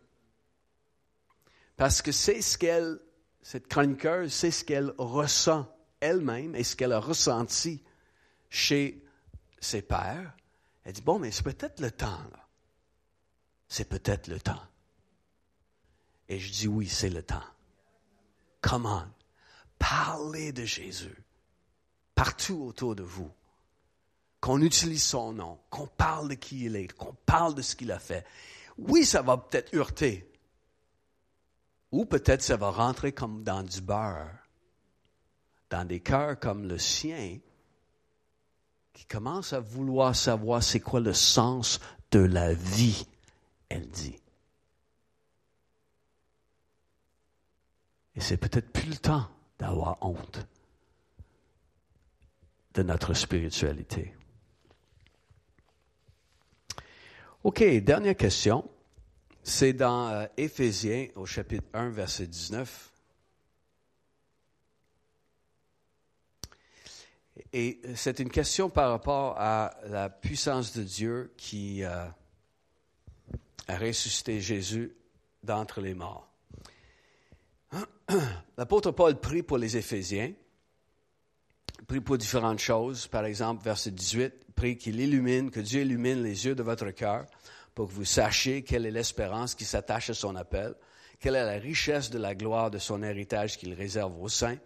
[1.78, 3.00] parce que c'est ce qu'elle,
[3.42, 5.66] cette chroniqueuse, c'est ce qu'elle ressent
[6.02, 7.82] elle-même et ce qu'elle a ressenti
[8.50, 9.04] chez
[9.60, 10.34] ses pères.
[10.84, 12.48] Elle dit, bon, mais c'est peut-être le temps, là.
[13.68, 14.62] C'est peut-être le temps.
[16.28, 17.44] Et je dis, oui, c'est le temps.
[18.62, 19.08] Come on.
[19.78, 21.24] Parlez de Jésus
[22.20, 23.32] partout autour de vous,
[24.42, 27.94] qu'on utilise son nom, qu'on parle de qui il est, qu'on parle de ce qu'il
[27.94, 28.26] a fait.
[28.78, 30.30] Oui, ça va peut-être heurter.
[31.94, 34.36] Ou peut-être ça va rentrer comme dans du beurre,
[35.70, 37.40] dans des cœurs comme le sien,
[38.92, 41.80] qui commencent à vouloir savoir c'est quoi le sens
[42.12, 43.08] de la vie,
[43.70, 44.20] elle dit.
[48.14, 50.46] Et c'est peut-être plus le temps d'avoir honte
[52.80, 54.14] de notre spiritualité.
[57.44, 58.70] OK, dernière question.
[59.44, 62.92] C'est dans euh, Éphésiens au chapitre 1, verset 19.
[67.52, 72.06] Et c'est une question par rapport à la puissance de Dieu qui euh,
[73.68, 74.96] a ressuscité Jésus
[75.44, 76.32] d'entre les morts.
[78.58, 80.32] L'apôtre Paul prie pour les Éphésiens
[81.88, 83.08] prie pour différentes choses.
[83.08, 87.26] Par exemple, verset 18, prie qu'il illumine, que Dieu illumine les yeux de votre cœur
[87.76, 90.76] pour que vous sachiez quelle est l'espérance qui s'attache à son appel,
[91.20, 94.58] quelle est la richesse de la gloire de son héritage qu'il réserve aux saints,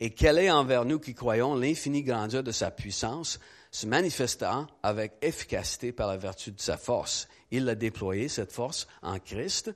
[0.00, 3.38] et quelle est envers nous qui croyons l'infinie grandeur de sa puissance,
[3.70, 7.28] se manifestant avec efficacité par la vertu de sa force.
[7.50, 9.72] Il a déployé, cette force, en Christ,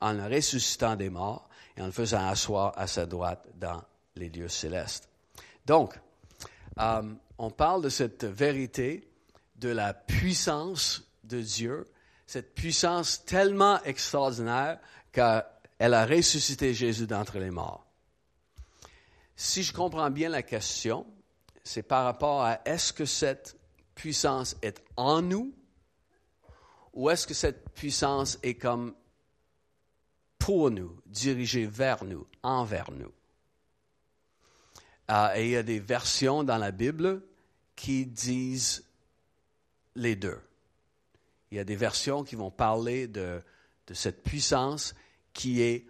[0.00, 3.82] en le ressuscitant des morts et en le faisant asseoir à sa droite dans
[4.16, 5.08] les lieux célestes.
[5.66, 5.98] Donc,
[6.78, 7.02] euh,
[7.38, 9.08] on parle de cette vérité,
[9.56, 11.86] de la puissance de Dieu,
[12.26, 14.78] cette puissance tellement extraordinaire
[15.12, 17.86] qu'elle a ressuscité Jésus d'entre les morts.
[19.36, 21.06] Si je comprends bien la question,
[21.62, 23.58] c'est par rapport à est-ce que cette
[23.94, 25.54] puissance est en nous
[26.92, 28.94] ou est-ce que cette puissance est comme
[30.38, 33.12] pour nous, dirigée vers nous, envers nous?
[35.10, 37.22] Euh, et il y a des versions dans la Bible
[37.74, 38.84] qui disent
[39.94, 40.40] les deux.
[41.50, 43.40] Il y a des versions qui vont parler de,
[43.86, 44.94] de cette puissance
[45.32, 45.86] qui est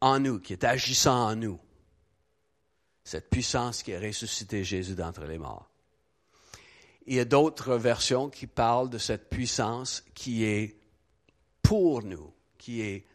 [0.00, 1.58] en nous, qui est agissant en nous.
[3.04, 5.70] Cette puissance qui a ressuscité Jésus d'entre les morts.
[7.06, 10.76] Il y a d'autres versions qui parlent de cette puissance qui est
[11.62, 13.06] pour nous, qui est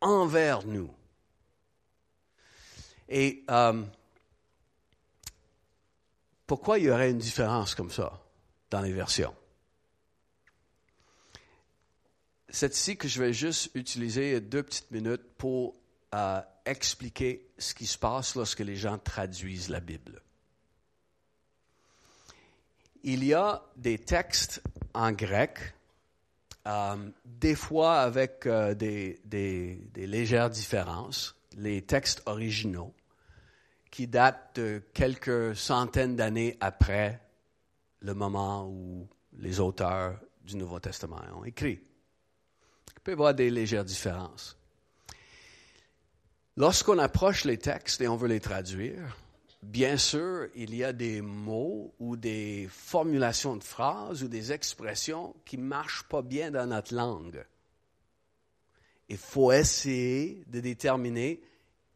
[0.00, 0.90] envers nous.
[3.08, 3.82] Et euh,
[6.46, 8.20] pourquoi il y aurait une différence comme ça
[8.70, 9.34] dans les versions?
[12.48, 15.74] C'est ici que je vais juste utiliser deux petites minutes pour
[16.14, 20.22] euh, expliquer ce qui se passe lorsque les gens traduisent la Bible.
[23.02, 24.62] Il y a des textes
[24.94, 25.74] en grec,
[26.66, 32.94] euh, des fois avec euh, des, des, légères différences, les textes originaux,
[33.94, 37.20] qui datent de quelques centaines d'années après
[38.00, 41.80] le moment où les auteurs du Nouveau Testament ont écrit.
[42.88, 44.58] Il peut y avoir des légères différences.
[46.56, 49.16] Lorsqu'on approche les textes et on veut les traduire,
[49.62, 55.36] bien sûr, il y a des mots ou des formulations de phrases ou des expressions
[55.44, 57.46] qui ne marchent pas bien dans notre langue.
[59.08, 61.40] Il faut essayer de déterminer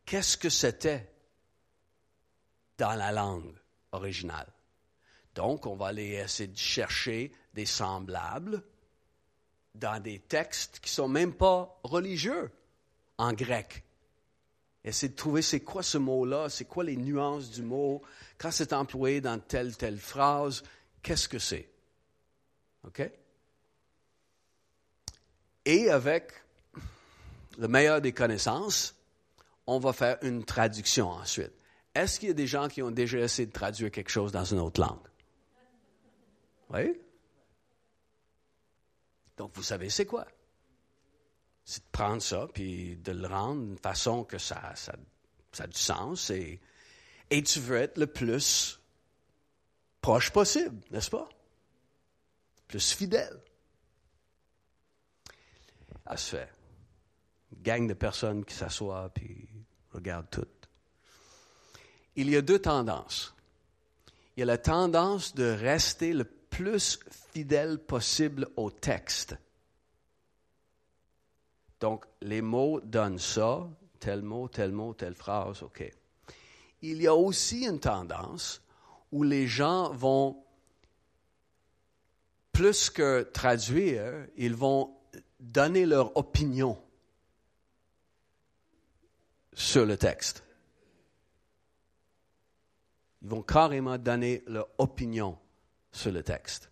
[0.05, 1.11] qu'est-ce que c'était
[2.79, 3.55] dans la langue
[3.93, 4.47] originale.
[5.35, 8.62] Donc, on va aller essayer de chercher des semblables
[9.74, 12.51] dans des textes qui ne sont même pas religieux
[13.18, 13.85] en grec
[14.85, 18.01] Essayer de trouver c'est quoi ce mot-là, c'est quoi les nuances du mot,
[18.39, 20.62] quand c'est employé dans telle, telle phrase,
[21.03, 21.68] qu'est-ce que c'est?
[22.87, 23.03] OK?
[25.64, 26.33] Et avec
[27.59, 28.95] le meilleur des connaissances,
[29.66, 31.58] on va faire une traduction ensuite.
[31.95, 34.45] Est-ce qu'il y a des gens qui ont déjà essayé de traduire quelque chose dans
[34.45, 35.09] une autre langue?
[36.70, 37.01] Oui?
[39.36, 40.26] Donc, vous savez c'est quoi?
[41.68, 44.72] c'est de prendre ça, puis de le rendre d'une façon que ça,
[45.59, 46.30] a du sens.
[46.30, 46.59] Et,
[47.30, 48.80] tu veux être le plus
[50.01, 51.28] proche possible, n'est-ce pas?
[52.68, 53.39] Plus fidèle.
[56.07, 56.49] Ça se fait.
[57.53, 59.47] Une gang de personnes qui s'assoient puis
[59.93, 60.49] regardent tout.
[62.19, 63.35] Il y a deux tendances.
[64.37, 67.01] Il y a la tendance de rester le plus
[67.33, 69.37] fidèle possible au texte
[71.81, 73.69] donc, les mots donnent ça,
[74.01, 75.91] tel mot, tel mot, telle phrase, OK.
[76.83, 78.61] Il y a aussi une tendance
[79.12, 80.45] où les gens vont,
[82.53, 84.97] plus que traduire, ils vont
[85.39, 86.77] donner leur opinion
[89.55, 90.43] sur le texte.
[93.29, 95.39] Ils vont carrément donner leur opinion
[95.93, 96.70] sur le texte.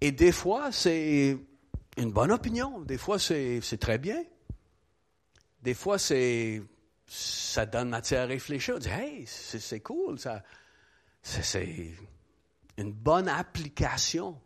[0.00, 1.38] Et des fois, c'est
[1.96, 2.80] une bonne opinion.
[2.80, 4.24] Des fois, c'est très bien.
[5.62, 6.64] Des fois, c'est
[7.06, 8.74] ça donne matière à réfléchir.
[8.74, 10.18] On dit, hey, c'est cool,
[11.22, 11.94] c'est
[12.76, 14.36] une bonne application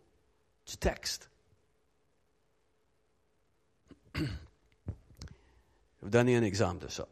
[0.66, 1.30] du texte.
[4.14, 4.28] Je vais
[6.02, 7.08] vous donner un exemple de ça.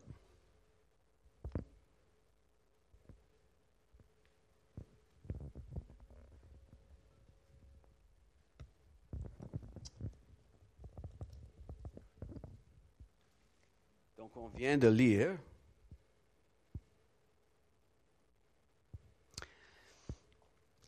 [14.34, 15.36] qu'on vient de lire,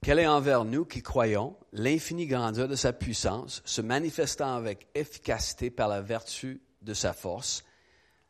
[0.07, 5.69] Quelle est envers nous qui croyons l'infinie grandeur de sa puissance, se manifestant avec efficacité
[5.69, 7.64] par la vertu de sa force,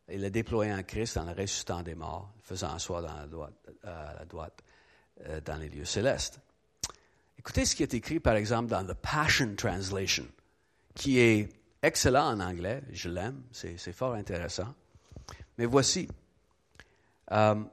[0.09, 3.53] et le déployé en Christ en le ressuscitant des morts, faisant asseoir dans la droite,
[3.84, 4.64] euh, la droite
[5.26, 6.41] euh, dans les lieux célestes.
[7.39, 10.26] Écoutez ce qui est écrit, par exemple, dans the Passion Translation,
[10.95, 11.51] qui est
[11.82, 14.74] excellent en anglais, je l'aime, c'est fort intéressant.
[15.57, 16.09] Mais voici.
[17.28, 17.70] Um,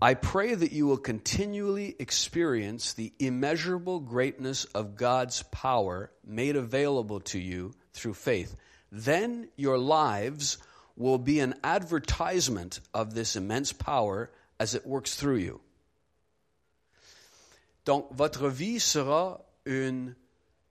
[0.00, 7.20] I pray that you will continually experience the immeasurable greatness of God's power made available
[7.20, 8.54] to you through faith.
[8.92, 10.58] Then your lives
[10.96, 15.60] will be an advertisement of this immense power as it works through you.
[17.84, 20.14] Donc, votre vie sera une,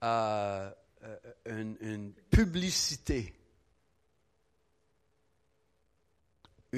[0.04, 0.70] euh,
[1.46, 3.34] une, une publicité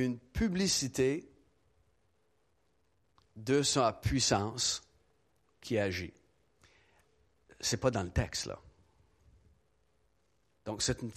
[0.06, 1.30] une publicité
[3.36, 4.82] de sa puissance
[5.62, 6.14] qui agit.
[7.60, 8.60] c'est pas dans le texte, là.
[10.66, 11.12] Donc, c'est une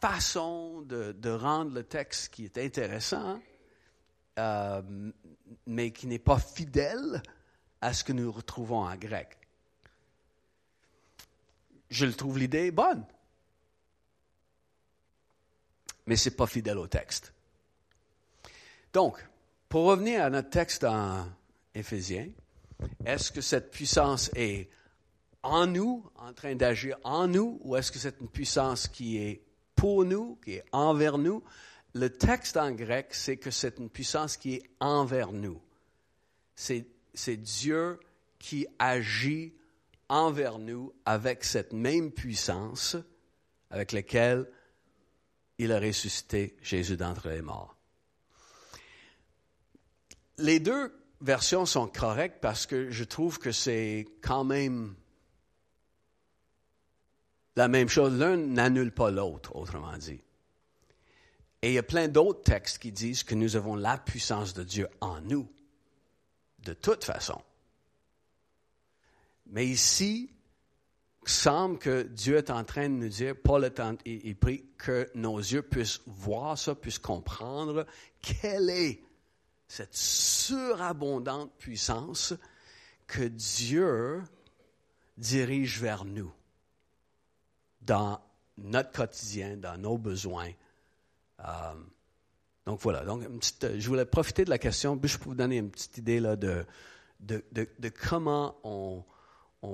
[0.00, 3.40] façon de, rendre le texte qui est intéressant,
[4.38, 5.12] euh,
[5.66, 7.22] mais qui n'est pas fidèle
[7.80, 9.36] à ce que nous retrouvons en grec.
[11.90, 13.06] Je le trouve l'idée bonne,
[16.06, 17.32] mais ce n'est pas fidèle au texte.
[18.94, 19.18] Donc,
[19.68, 21.26] pour revenir à notre texte en
[21.74, 22.28] Éphésiens,
[23.04, 24.70] est-ce que cette puissance est
[25.42, 29.42] en nous, en train d'agir en nous, ou est-ce que c'est une puissance qui est
[29.74, 31.42] pour nous, qui est envers nous?
[31.92, 35.60] Le texte en grec, c'est que c'est une puissance qui est envers nous.
[36.54, 36.86] C'est,
[37.36, 37.98] Dieu
[38.38, 39.54] qui agit
[40.08, 42.96] envers nous avec cette même puissance
[43.70, 44.48] avec laquelle
[45.58, 47.73] il a ressuscité Jésus d'entre les morts.
[50.38, 54.94] Les deux versions sont correctes parce que je trouve que c'est quand même
[57.56, 58.18] la même chose.
[58.18, 60.20] L'un n'annule pas l'autre, autrement dit.
[61.62, 64.64] Et il y a plein d'autres textes qui disent que nous avons la puissance de
[64.64, 65.48] Dieu en nous,
[66.58, 67.40] de toute façon.
[69.46, 70.30] Mais ici,
[71.22, 73.96] il semble que Dieu est en train de nous dire, Paul est en,
[74.76, 77.86] que nos yeux puissent voir ça, puissent comprendre
[78.20, 79.00] quelle est
[79.68, 82.34] cette surabondante puissance
[83.06, 84.22] que Dieu
[85.16, 86.32] dirige vers nous
[87.80, 88.20] dans
[88.58, 90.50] notre quotidien, dans nos besoins.
[91.40, 91.74] Euh,
[92.66, 93.22] donc voilà, donc
[93.62, 96.64] je voulais profiter de la question, je peux vous donner une petite idée là, de,
[97.20, 99.04] de, comment on,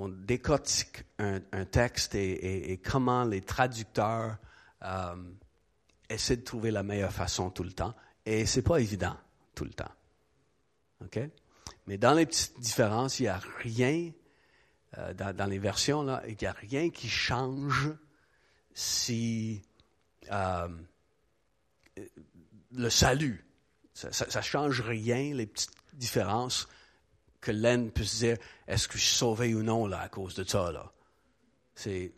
[0.09, 4.37] décortique un, texte et, comment les traducteurs
[4.83, 5.15] euh,
[6.09, 7.93] essaient de trouver la meilleure façon tout le temps.
[8.25, 9.15] Et ce n'est pas évident
[9.55, 9.91] tout le temps.
[11.87, 14.11] Mais dans les petites différences, il n'y a rien
[14.97, 17.91] euh, dans, les versions, il n'y a rien qui change
[18.73, 19.61] si
[20.31, 20.67] euh,
[22.71, 23.45] le salut,
[23.93, 26.67] ça ne change rien, les petites différences,
[27.39, 28.37] que l'un puisse dire,
[28.67, 30.71] est-ce que je suis sauvé ou non là, à cause de ça?
[30.71, 30.91] Là?
[31.73, 32.13] C'est,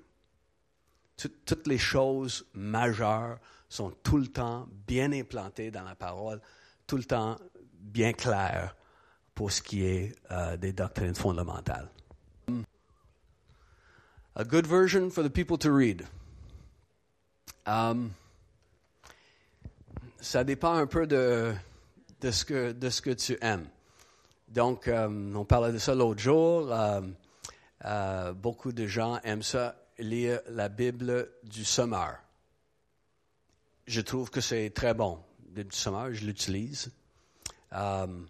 [1.45, 6.41] toutes les choses majeures sont tout le temps bien implantées dans la parole,
[6.87, 7.37] tout le temps
[7.71, 8.75] bien claires
[9.35, 11.89] pour ce qui est euh, des doctrines fondamentales.
[14.35, 16.07] A good version for the people to read.
[17.67, 18.13] Um,
[20.19, 21.53] ça dépend un peu de,
[22.21, 23.67] ce, que, de ce que tu aimes.
[24.47, 26.71] Donc, um, on parlait de ça l'autre jour.
[26.71, 27.15] Um,
[27.83, 32.17] uh, beaucoup de gens aiment ça, lire la Bible du sommeur.
[33.85, 35.19] Je trouve que c'est très bon.
[35.53, 36.91] Du sommeur, je l'utilise.
[37.71, 38.27] Um,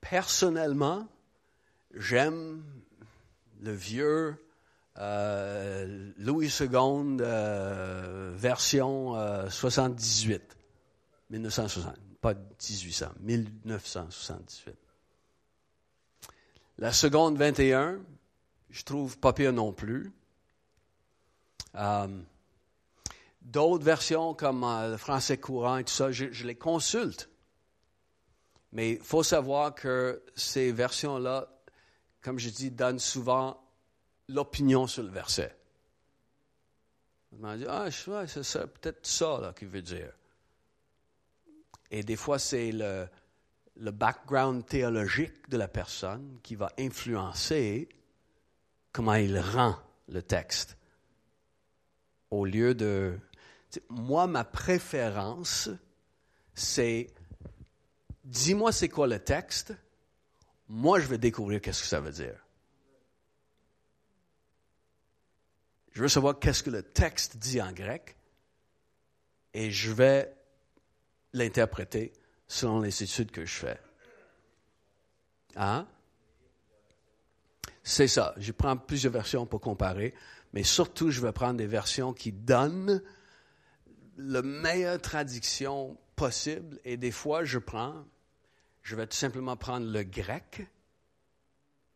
[0.00, 1.08] personnellement,
[1.94, 2.62] j'aime
[3.60, 4.36] le vieux
[4.98, 6.68] euh, Louis II,
[7.20, 9.14] euh, version
[9.50, 10.54] 78, euh,
[11.30, 14.76] 1960, pas 1800, 1978.
[16.78, 18.00] La seconde 21,
[18.70, 20.12] je trouve pas pire non plus.
[23.52, 27.28] D'autres versions comme le français courant et tout ça, je, les consulte.
[28.72, 31.48] Mais il faut savoir que ces versions-là,
[32.22, 33.62] comme je dis, donnent souvent
[34.30, 35.54] l'opinion sur le verset.
[37.42, 40.12] On dit, ah, c'est peut-être ça qu'il veut dire.
[41.90, 43.10] Et des fois, c'est le
[43.76, 47.86] background théologique de la personne qui va influencer
[48.92, 49.76] comment il rend
[50.08, 50.78] le texte.
[52.30, 53.18] Au lieu de...
[53.88, 55.70] Moi, ma préférence,
[56.54, 57.08] c'est
[58.24, 59.74] dis-moi c'est quoi le texte,
[60.68, 62.38] moi je vais découvrir qu'est-ce que ça veut dire.
[65.92, 68.16] Je veux savoir qu'est-ce que le texte dit en grec
[69.52, 70.34] et je vais
[71.34, 72.12] l'interpréter
[72.48, 73.80] selon les études que je fais.
[75.56, 75.86] Hein?
[77.82, 78.34] C'est ça.
[78.38, 80.14] Je prends plusieurs versions pour comparer,
[80.54, 83.02] mais surtout, je vais prendre des versions qui donnent
[84.24, 86.78] la meilleure traduction possible.
[86.84, 88.04] Et des fois, je prends,
[88.82, 90.66] je vais tout simplement prendre le grec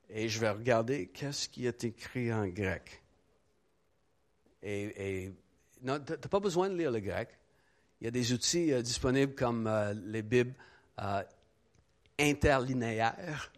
[0.09, 3.03] et je vais regarder qu'est-ce qui est écrit en grec.
[4.63, 5.33] Et,
[5.79, 7.29] tu n'as pas besoin de lire le grec.
[8.01, 10.55] Il y a des outils euh, disponibles comme euh, les Bibles
[11.01, 11.23] euh,
[12.19, 13.53] interlinéaires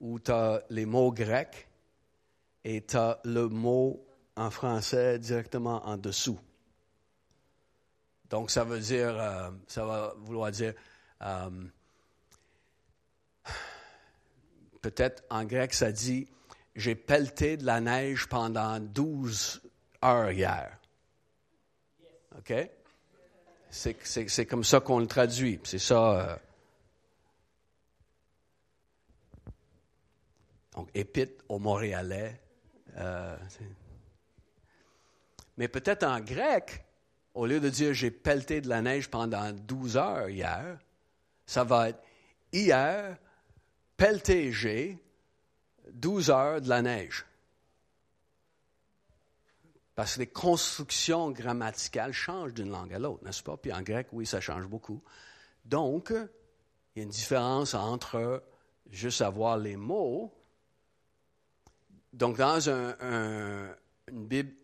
[0.00, 1.68] où tu as les mots grecs
[2.64, 4.04] et tu as le mot
[4.36, 6.38] en français directement en dessous.
[8.30, 10.74] Donc, ça veut dire, ça va vouloir dire,
[14.80, 16.28] peut-être en grec, ça dit
[16.74, 19.60] j'ai pelleté de la neige pendant 12
[20.04, 20.78] heures hier.
[22.38, 22.54] OK?
[23.70, 25.60] C'est comme ça qu'on le traduit.
[25.64, 26.20] C'est ça.
[26.20, 26.36] Euh.
[30.74, 32.40] Donc, épître au Montréalais.
[32.96, 33.36] Euh,
[35.56, 36.84] mais peut-être en grec,
[37.34, 40.78] au lieu de dire j'ai pelleté de la neige pendant 12 heures hier,
[41.46, 42.02] ça va être
[42.52, 43.18] hier,
[43.96, 44.98] pelleté j'ai
[45.92, 47.26] 12 heures de la neige.
[49.94, 53.56] Parce que les constructions grammaticales changent d'une langue à l'autre, n'est-ce pas?
[53.56, 55.02] Puis en grec, oui, ça change beaucoup.
[55.64, 58.42] Donc, il y a une différence entre
[58.90, 60.34] juste avoir les mots.
[62.12, 63.76] Donc, dans une
[64.10, 64.54] Bible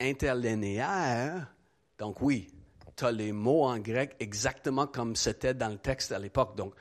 [0.00, 1.52] interlinéaire,
[2.00, 2.48] donc oui,
[2.96, 6.56] tu as les mots en grec exactement comme c'était dans le texte à l'époque.
[6.56, 6.74] Donc,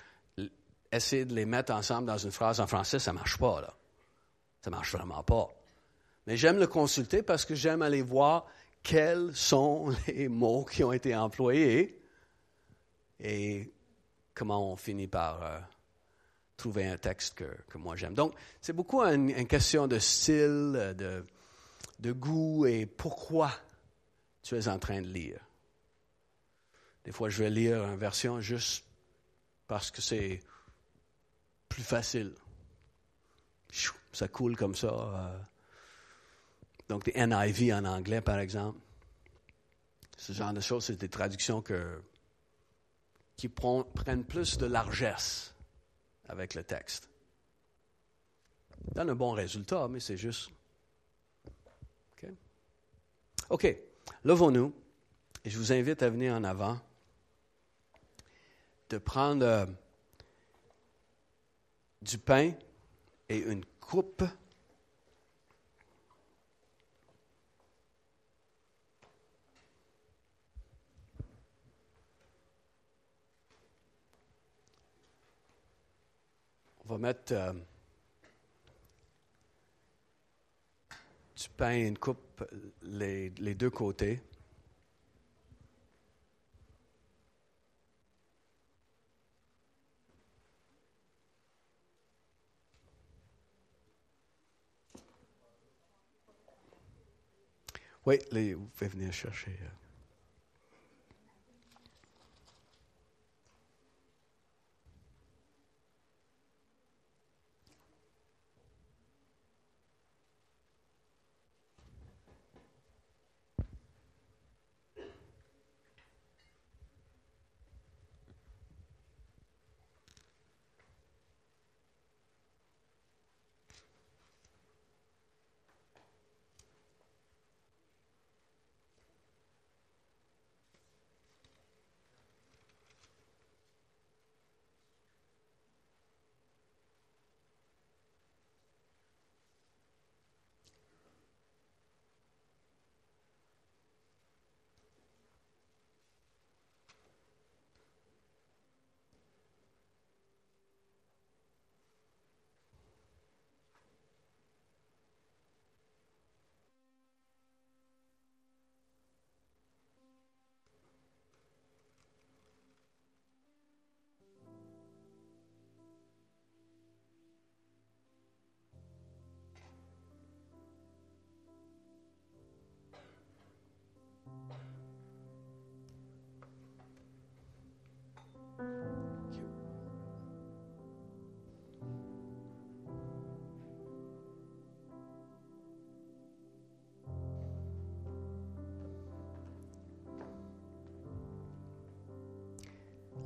[0.94, 3.74] essayer de les mettre ensemble dans une phrase en français, ça ne marche pas, là.
[4.64, 5.50] Ça ne marche vraiment pas.
[6.26, 8.48] Mais j'aime le consulter parce que j'aime aller voir
[8.82, 12.02] quels sont les mots qui ont été employés
[13.20, 13.74] et
[14.34, 15.60] comment on finit par euh,
[16.56, 18.14] trouver un texte que, moi j'aime.
[18.14, 21.26] Donc, c'est beaucoup une, question de style, de,
[22.00, 23.52] de goût et pourquoi
[24.42, 25.40] tu es en train de lire.
[27.04, 28.86] Des fois, je vais lire une version juste
[29.68, 30.42] parce que c'est
[31.68, 32.34] plus facile.
[34.12, 34.88] Ça coule comme ça.
[34.88, 35.40] Euh,
[36.88, 38.80] donc, des NIV en anglais, par exemple.
[40.18, 41.64] Ce genre de choses, c'est des traductions
[43.38, 45.54] qui prennent plus de largesse
[46.28, 47.10] avec le texte.
[48.94, 50.50] Donne un bon résultat, mais c'est juste.
[52.14, 52.30] OK?
[53.50, 53.89] OK.
[54.24, 54.74] Levons-nous
[55.46, 56.78] et je vous invite à venir en avant,
[58.90, 59.66] de prendre euh,
[62.02, 62.54] du pain
[63.30, 64.24] et une coupe.
[76.86, 77.54] On va mettre euh,
[81.40, 82.44] du pain une coupe
[82.82, 84.22] les, les deux côtés.
[98.06, 99.58] Oui, les, vous pouvez venir chercher.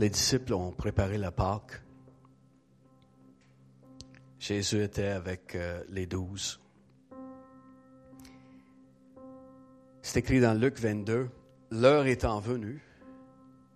[0.03, 1.81] Les disciples ont préparé la Pâque.
[4.37, 6.59] Jésus était avec euh, les douze.
[10.01, 11.29] C'est écrit dans Luc 22,
[11.71, 12.83] L'heure étant venue,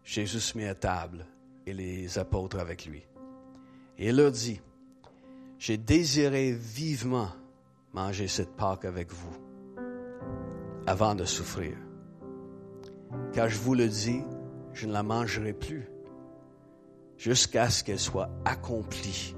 [0.04, 1.26] Jésus se mit à table
[1.66, 3.08] et les apôtres avec lui.
[3.98, 4.60] Et il leur dit,
[5.58, 7.32] J'ai désiré vivement
[7.94, 9.38] manger cette Pâque avec vous
[10.88, 11.78] avant de souffrir.
[13.32, 14.26] Car je vous le dis,
[14.74, 15.90] je ne la mangerai plus
[17.18, 19.36] jusqu'à ce qu'elle soit accomplie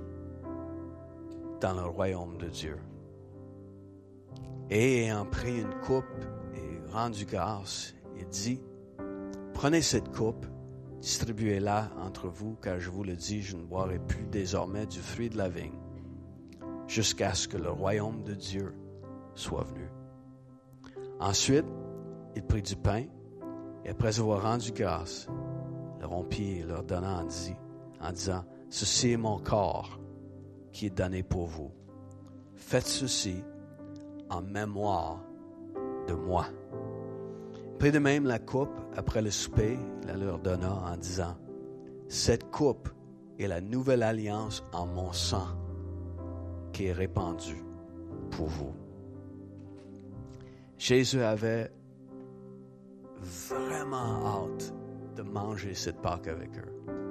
[1.62, 2.78] dans le royaume de Dieu.
[4.70, 6.04] Et ayant pris une coupe
[6.56, 8.62] et rendu grâce, il dit,
[9.54, 10.46] prenez cette coupe,
[11.02, 15.30] distribuez-la entre vous, car je vous le dis, je ne boirai plus désormais du fruit
[15.30, 15.80] de la vigne
[16.88, 18.74] jusqu'à ce que le royaume de Dieu
[19.36, 19.90] soit venu.
[21.20, 21.66] Ensuite,
[22.36, 23.06] il prit du pain
[23.86, 25.28] et après avoir rendu grâce,
[26.00, 27.56] le rompit et leur donna en, dit,
[28.02, 30.00] en disant, Ceci est mon corps
[30.72, 31.72] qui est donné pour vous.
[32.56, 33.44] Faites ceci
[34.30, 35.24] en mémoire
[36.08, 36.46] de moi.
[37.80, 41.36] Puis de même la coupe, après le souper, la leur donna en disant,
[42.08, 42.90] Cette coupe
[43.40, 45.48] est la nouvelle alliance en mon sang
[46.74, 47.64] qui est répandue
[48.32, 48.74] pour vous.
[50.78, 51.72] Jésus avait
[53.22, 54.74] vraiment hâte
[55.16, 57.09] de manger cette Pâque avec eux.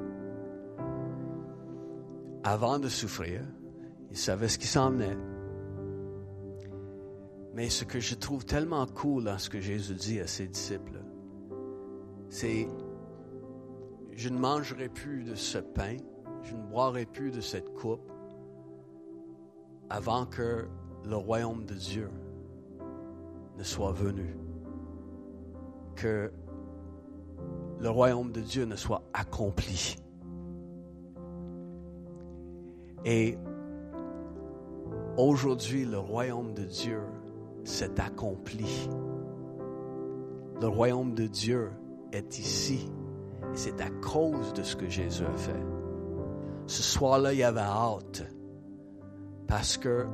[2.51, 3.43] Avant de souffrir,
[4.11, 5.19] il savait ce qui s'en venait.
[7.53, 10.99] Mais ce que je trouve tellement cool dans ce que Jésus dit à ses disciples,
[12.31, 12.67] c'est
[14.13, 15.99] je ne mangerai plus de ce pain,
[16.43, 18.11] je ne boirai plus de cette coupe
[19.91, 20.67] avant que
[21.05, 22.11] le royaume de Dieu
[23.59, 24.39] ne soit venu.
[25.97, 26.33] Que
[27.79, 29.99] le royaume de Dieu ne soit accompli.
[33.05, 33.39] Et
[35.17, 37.01] aujourd'hui, le royaume de Dieu
[37.65, 38.89] s'est accompli.
[40.61, 41.71] Le royaume de Dieu
[42.13, 42.91] est ici.
[43.53, 45.65] Et c'est à cause de ce que Jésus a fait.
[46.67, 48.25] Ce soir-là, il y avait hâte
[49.47, 50.07] parce que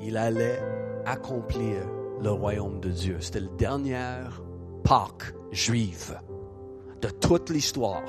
[0.00, 0.60] il allait
[1.06, 1.76] accomplir
[2.22, 3.16] le royaume de Dieu.
[3.20, 4.42] C'était la dernière
[4.82, 6.18] Pâque juive
[7.00, 8.02] de toute l'histoire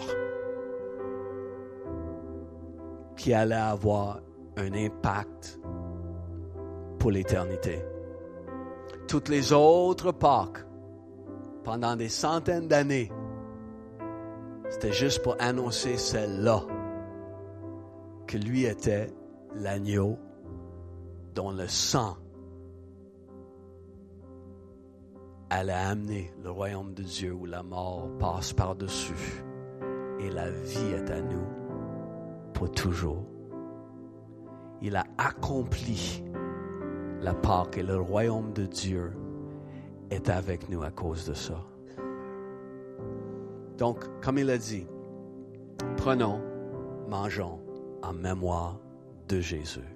[3.18, 4.20] qui allait avoir
[4.58, 5.60] un impact
[7.00, 7.84] pour l'éternité.
[9.08, 10.66] Toutes les autres Pâques,
[11.64, 13.12] pendant des centaines d'années,
[14.70, 16.64] c'était juste pour annoncer celle-là,
[18.28, 19.14] que lui était
[19.56, 20.18] l'agneau
[21.36, 22.18] dont le sang
[25.50, 29.44] allait amener le royaume de Dieu où la mort passe par-dessus
[30.20, 31.65] et la vie est à nous
[32.56, 33.24] pour toujours.
[34.82, 36.24] Il a accompli
[37.22, 39.14] la Pâque et le royaume de Dieu
[40.10, 41.62] est avec nous à cause de ça.
[43.78, 44.88] Donc, comme il a dit,
[45.98, 46.42] prenons,
[47.10, 47.60] mangeons
[48.02, 48.80] en mémoire
[49.28, 49.95] de Jésus.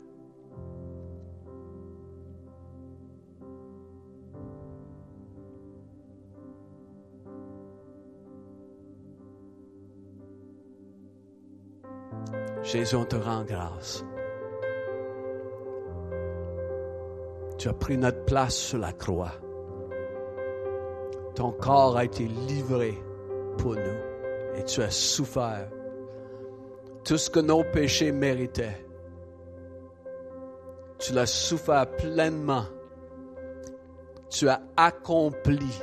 [12.71, 14.05] Jésus, on te rend grâce.
[17.57, 19.31] Tu as pris notre place sur la croix.
[21.33, 22.93] Ton corps a été livré
[23.57, 25.67] pour nous et tu as souffert
[27.03, 28.85] tout ce que nos péchés méritaient.
[30.99, 32.65] Tu l'as souffert pleinement.
[34.29, 35.73] Tu as accompli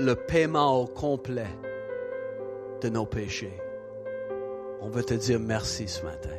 [0.00, 1.56] le paiement au complet
[2.80, 3.60] de nos péchés.
[4.84, 6.36] On veut te dire merci ce matin.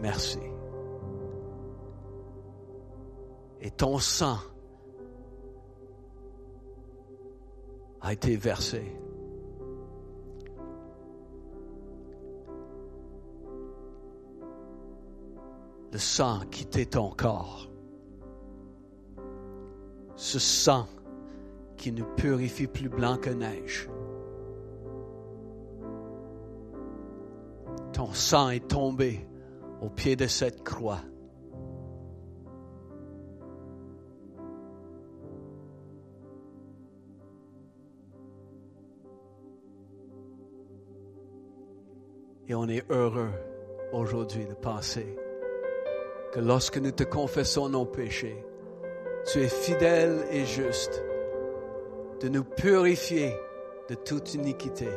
[0.00, 0.38] Merci.
[3.60, 4.38] Et ton sang
[8.00, 8.96] a été versé.
[15.92, 17.70] Le sang quittait ton corps.
[20.16, 20.86] Ce sang
[21.76, 23.90] qui nous purifie plus blanc que neige.
[28.00, 29.28] Ton sang est tombé
[29.82, 31.02] au pied de cette croix.
[42.48, 43.28] Et on est heureux
[43.92, 45.14] aujourd'hui de penser
[46.32, 48.42] que lorsque nous te confessons nos péchés,
[49.30, 51.04] tu es fidèle et juste
[52.22, 53.34] de nous purifier
[53.90, 54.88] de toute iniquité.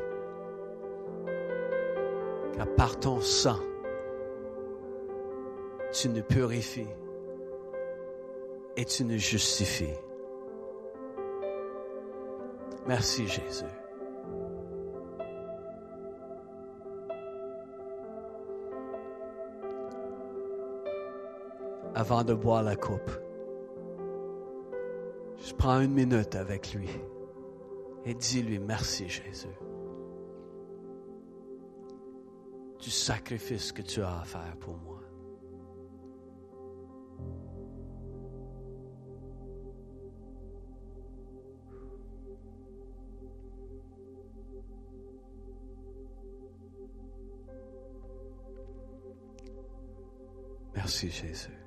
[2.55, 3.59] Car par ton sang,
[5.91, 6.87] tu nous purifies
[8.75, 9.97] et tu nous justifies.
[12.87, 13.65] Merci Jésus.
[21.95, 23.11] Avant de boire la coupe,
[25.45, 26.89] je prends une minute avec lui
[28.05, 29.47] et dis-lui merci Jésus
[32.83, 34.99] du sacrifice que tu as à faire pour moi.
[50.75, 51.62] Merci Jésus.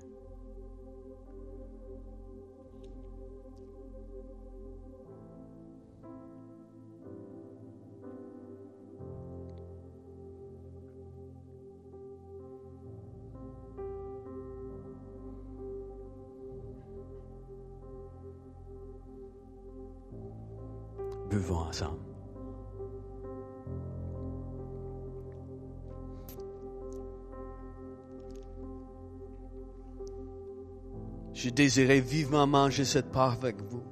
[31.47, 33.83] Je désirais vivement manger cette part avec vous.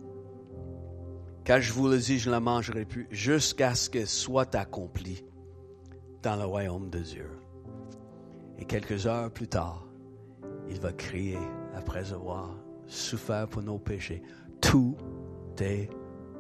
[1.45, 5.23] Car je vous le dis, je ne la mangerai plus jusqu'à ce qu'elle soit accomplie
[6.23, 7.31] dans le royaume de Dieu.
[8.59, 9.87] Et quelques heures plus tard,
[10.71, 11.39] il va crier
[11.75, 14.23] après avoir souffert pour nos péchés.
[14.61, 14.97] Tout
[15.61, 15.91] est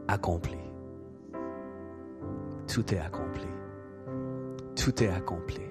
[0.08, 0.73] accompli.
[2.66, 3.46] Tout est accompli.
[4.76, 5.62] Tout est accompli.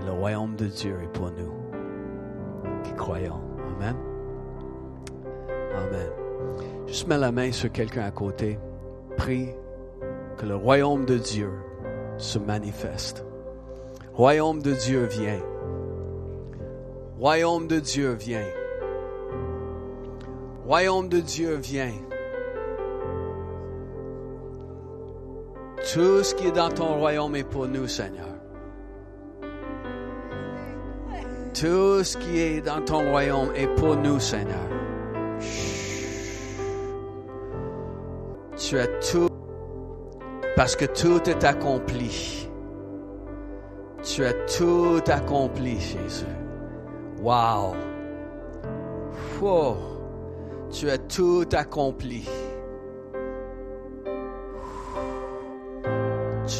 [0.00, 1.52] Et le royaume de Dieu est pour nous
[2.84, 3.40] qui croyons.
[3.76, 3.96] Amen.
[5.74, 6.08] Amen.
[6.86, 8.58] Juste mets la main sur quelqu'un à côté.
[9.16, 9.48] Prie
[10.36, 11.50] que le royaume de Dieu
[12.18, 13.24] se manifeste.
[14.12, 15.40] Royaume de Dieu vient.
[17.18, 18.46] Royaume de Dieu vient.
[20.66, 21.92] Royaume de Dieu vient.
[25.94, 28.26] Tout ce qui est dans ton royaume est pour nous, Seigneur.
[31.54, 34.58] Tout ce qui est dans ton royaume est pour nous, Seigneur.
[38.56, 39.28] Tu as tout,
[40.56, 42.48] parce que tout est accompli.
[44.02, 46.24] Tu as tout accompli, Jésus.
[47.22, 47.76] Wow.
[49.40, 49.76] Wow.
[50.72, 52.28] Tu as tout accompli.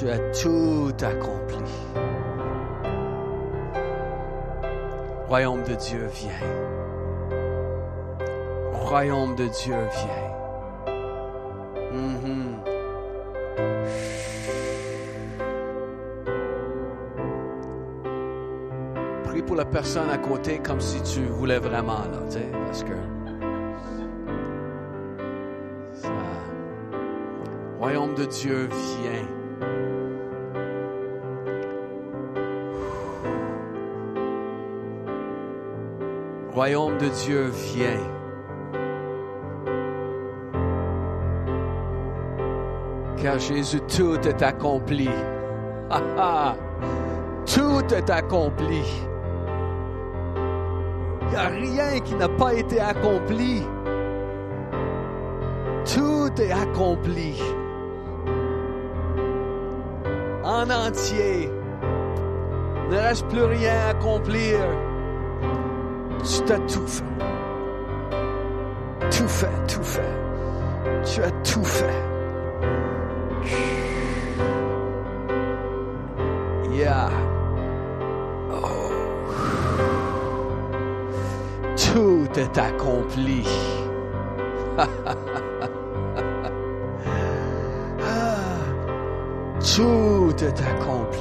[0.05, 1.65] Tu as tout accompli.
[5.27, 6.31] Royaume de Dieu vient.
[8.75, 10.93] Royaume de Dieu vient.
[11.91, 12.59] Mhm.
[19.25, 22.85] Prie pour la personne à côté comme si tu voulais vraiment, là, tu sais, parce
[22.85, 22.93] que.
[27.81, 29.44] Royaume de Dieu vient.
[36.55, 37.99] Royaume de Dieu vient.
[43.17, 45.11] Car Jésus, tout est accompli.
[47.53, 48.85] Tout est accompli.
[51.23, 53.65] Il n'y a rien qui n'a pas été accompli.
[55.93, 57.43] Tout est accompli.
[60.45, 61.51] En entier.
[62.85, 64.61] Il ne reste plus rien à accomplir.
[66.27, 67.05] Tu t'as tout fait.
[69.11, 70.01] Tout fait, tout fait.
[71.05, 72.03] Tu as tout fait.
[76.73, 77.11] Yeah.
[78.51, 78.91] Oh.
[81.77, 83.47] Tout est accompli.
[88.07, 88.35] Ah.
[89.61, 91.14] Tout est accompli.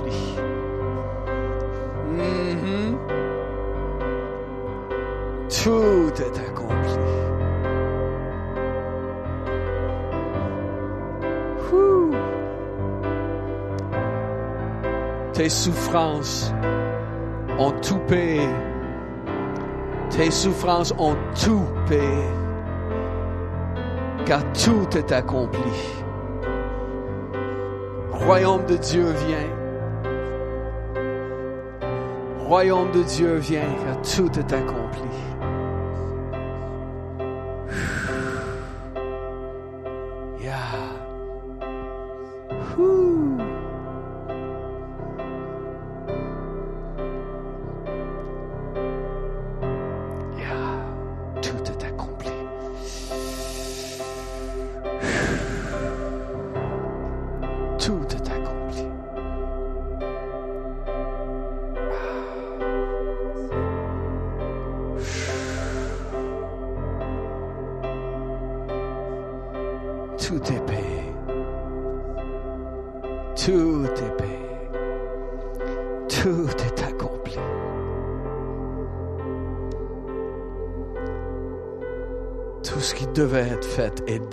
[15.44, 16.54] Tes souffrances
[17.60, 18.48] ont tout payé.
[20.10, 22.30] Tes souffrances ont tout payé.
[24.26, 25.60] Car tout est accompli.
[28.10, 29.50] Royaume de Dieu vient.
[32.40, 35.10] Royaume de Dieu vient, car tout est accompli.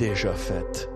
[0.00, 0.90] Déjà fait.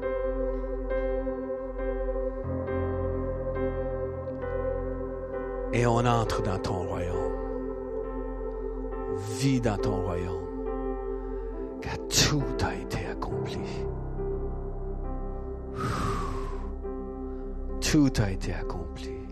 [5.74, 7.14] Et on entre dans ton royaume.
[9.40, 10.46] vie dans ton royaume.
[11.82, 13.58] Car tout a été accompli.
[17.80, 19.23] Tout a été accompli.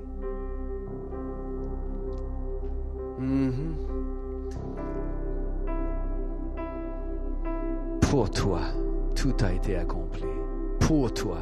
[9.63, 10.27] Été accompli.
[10.81, 11.39] Pour toi.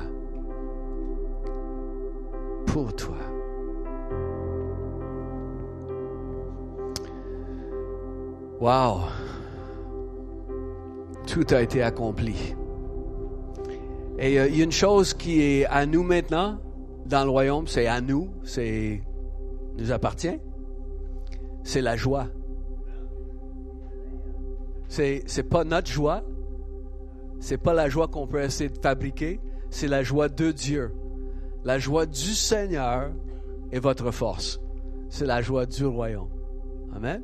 [2.66, 3.16] Pour toi.
[8.60, 9.00] Wow.
[11.26, 12.54] Tout a été accompli.
[14.18, 16.58] Et euh, il y a une chose qui est à nous maintenant
[17.06, 19.00] dans le royaume, c'est à nous, c'est
[19.78, 20.38] nous appartient.
[21.64, 22.26] C'est la joie.
[24.88, 26.22] C'est c'est pas notre joie.
[27.41, 30.93] C'est pas la joie qu'on peut essayer de fabriquer, c'est la joie de Dieu.
[31.64, 33.12] La joie du Seigneur
[33.72, 34.61] est votre force.
[35.09, 36.30] C'est la joie du royaume.
[36.95, 37.22] Amen.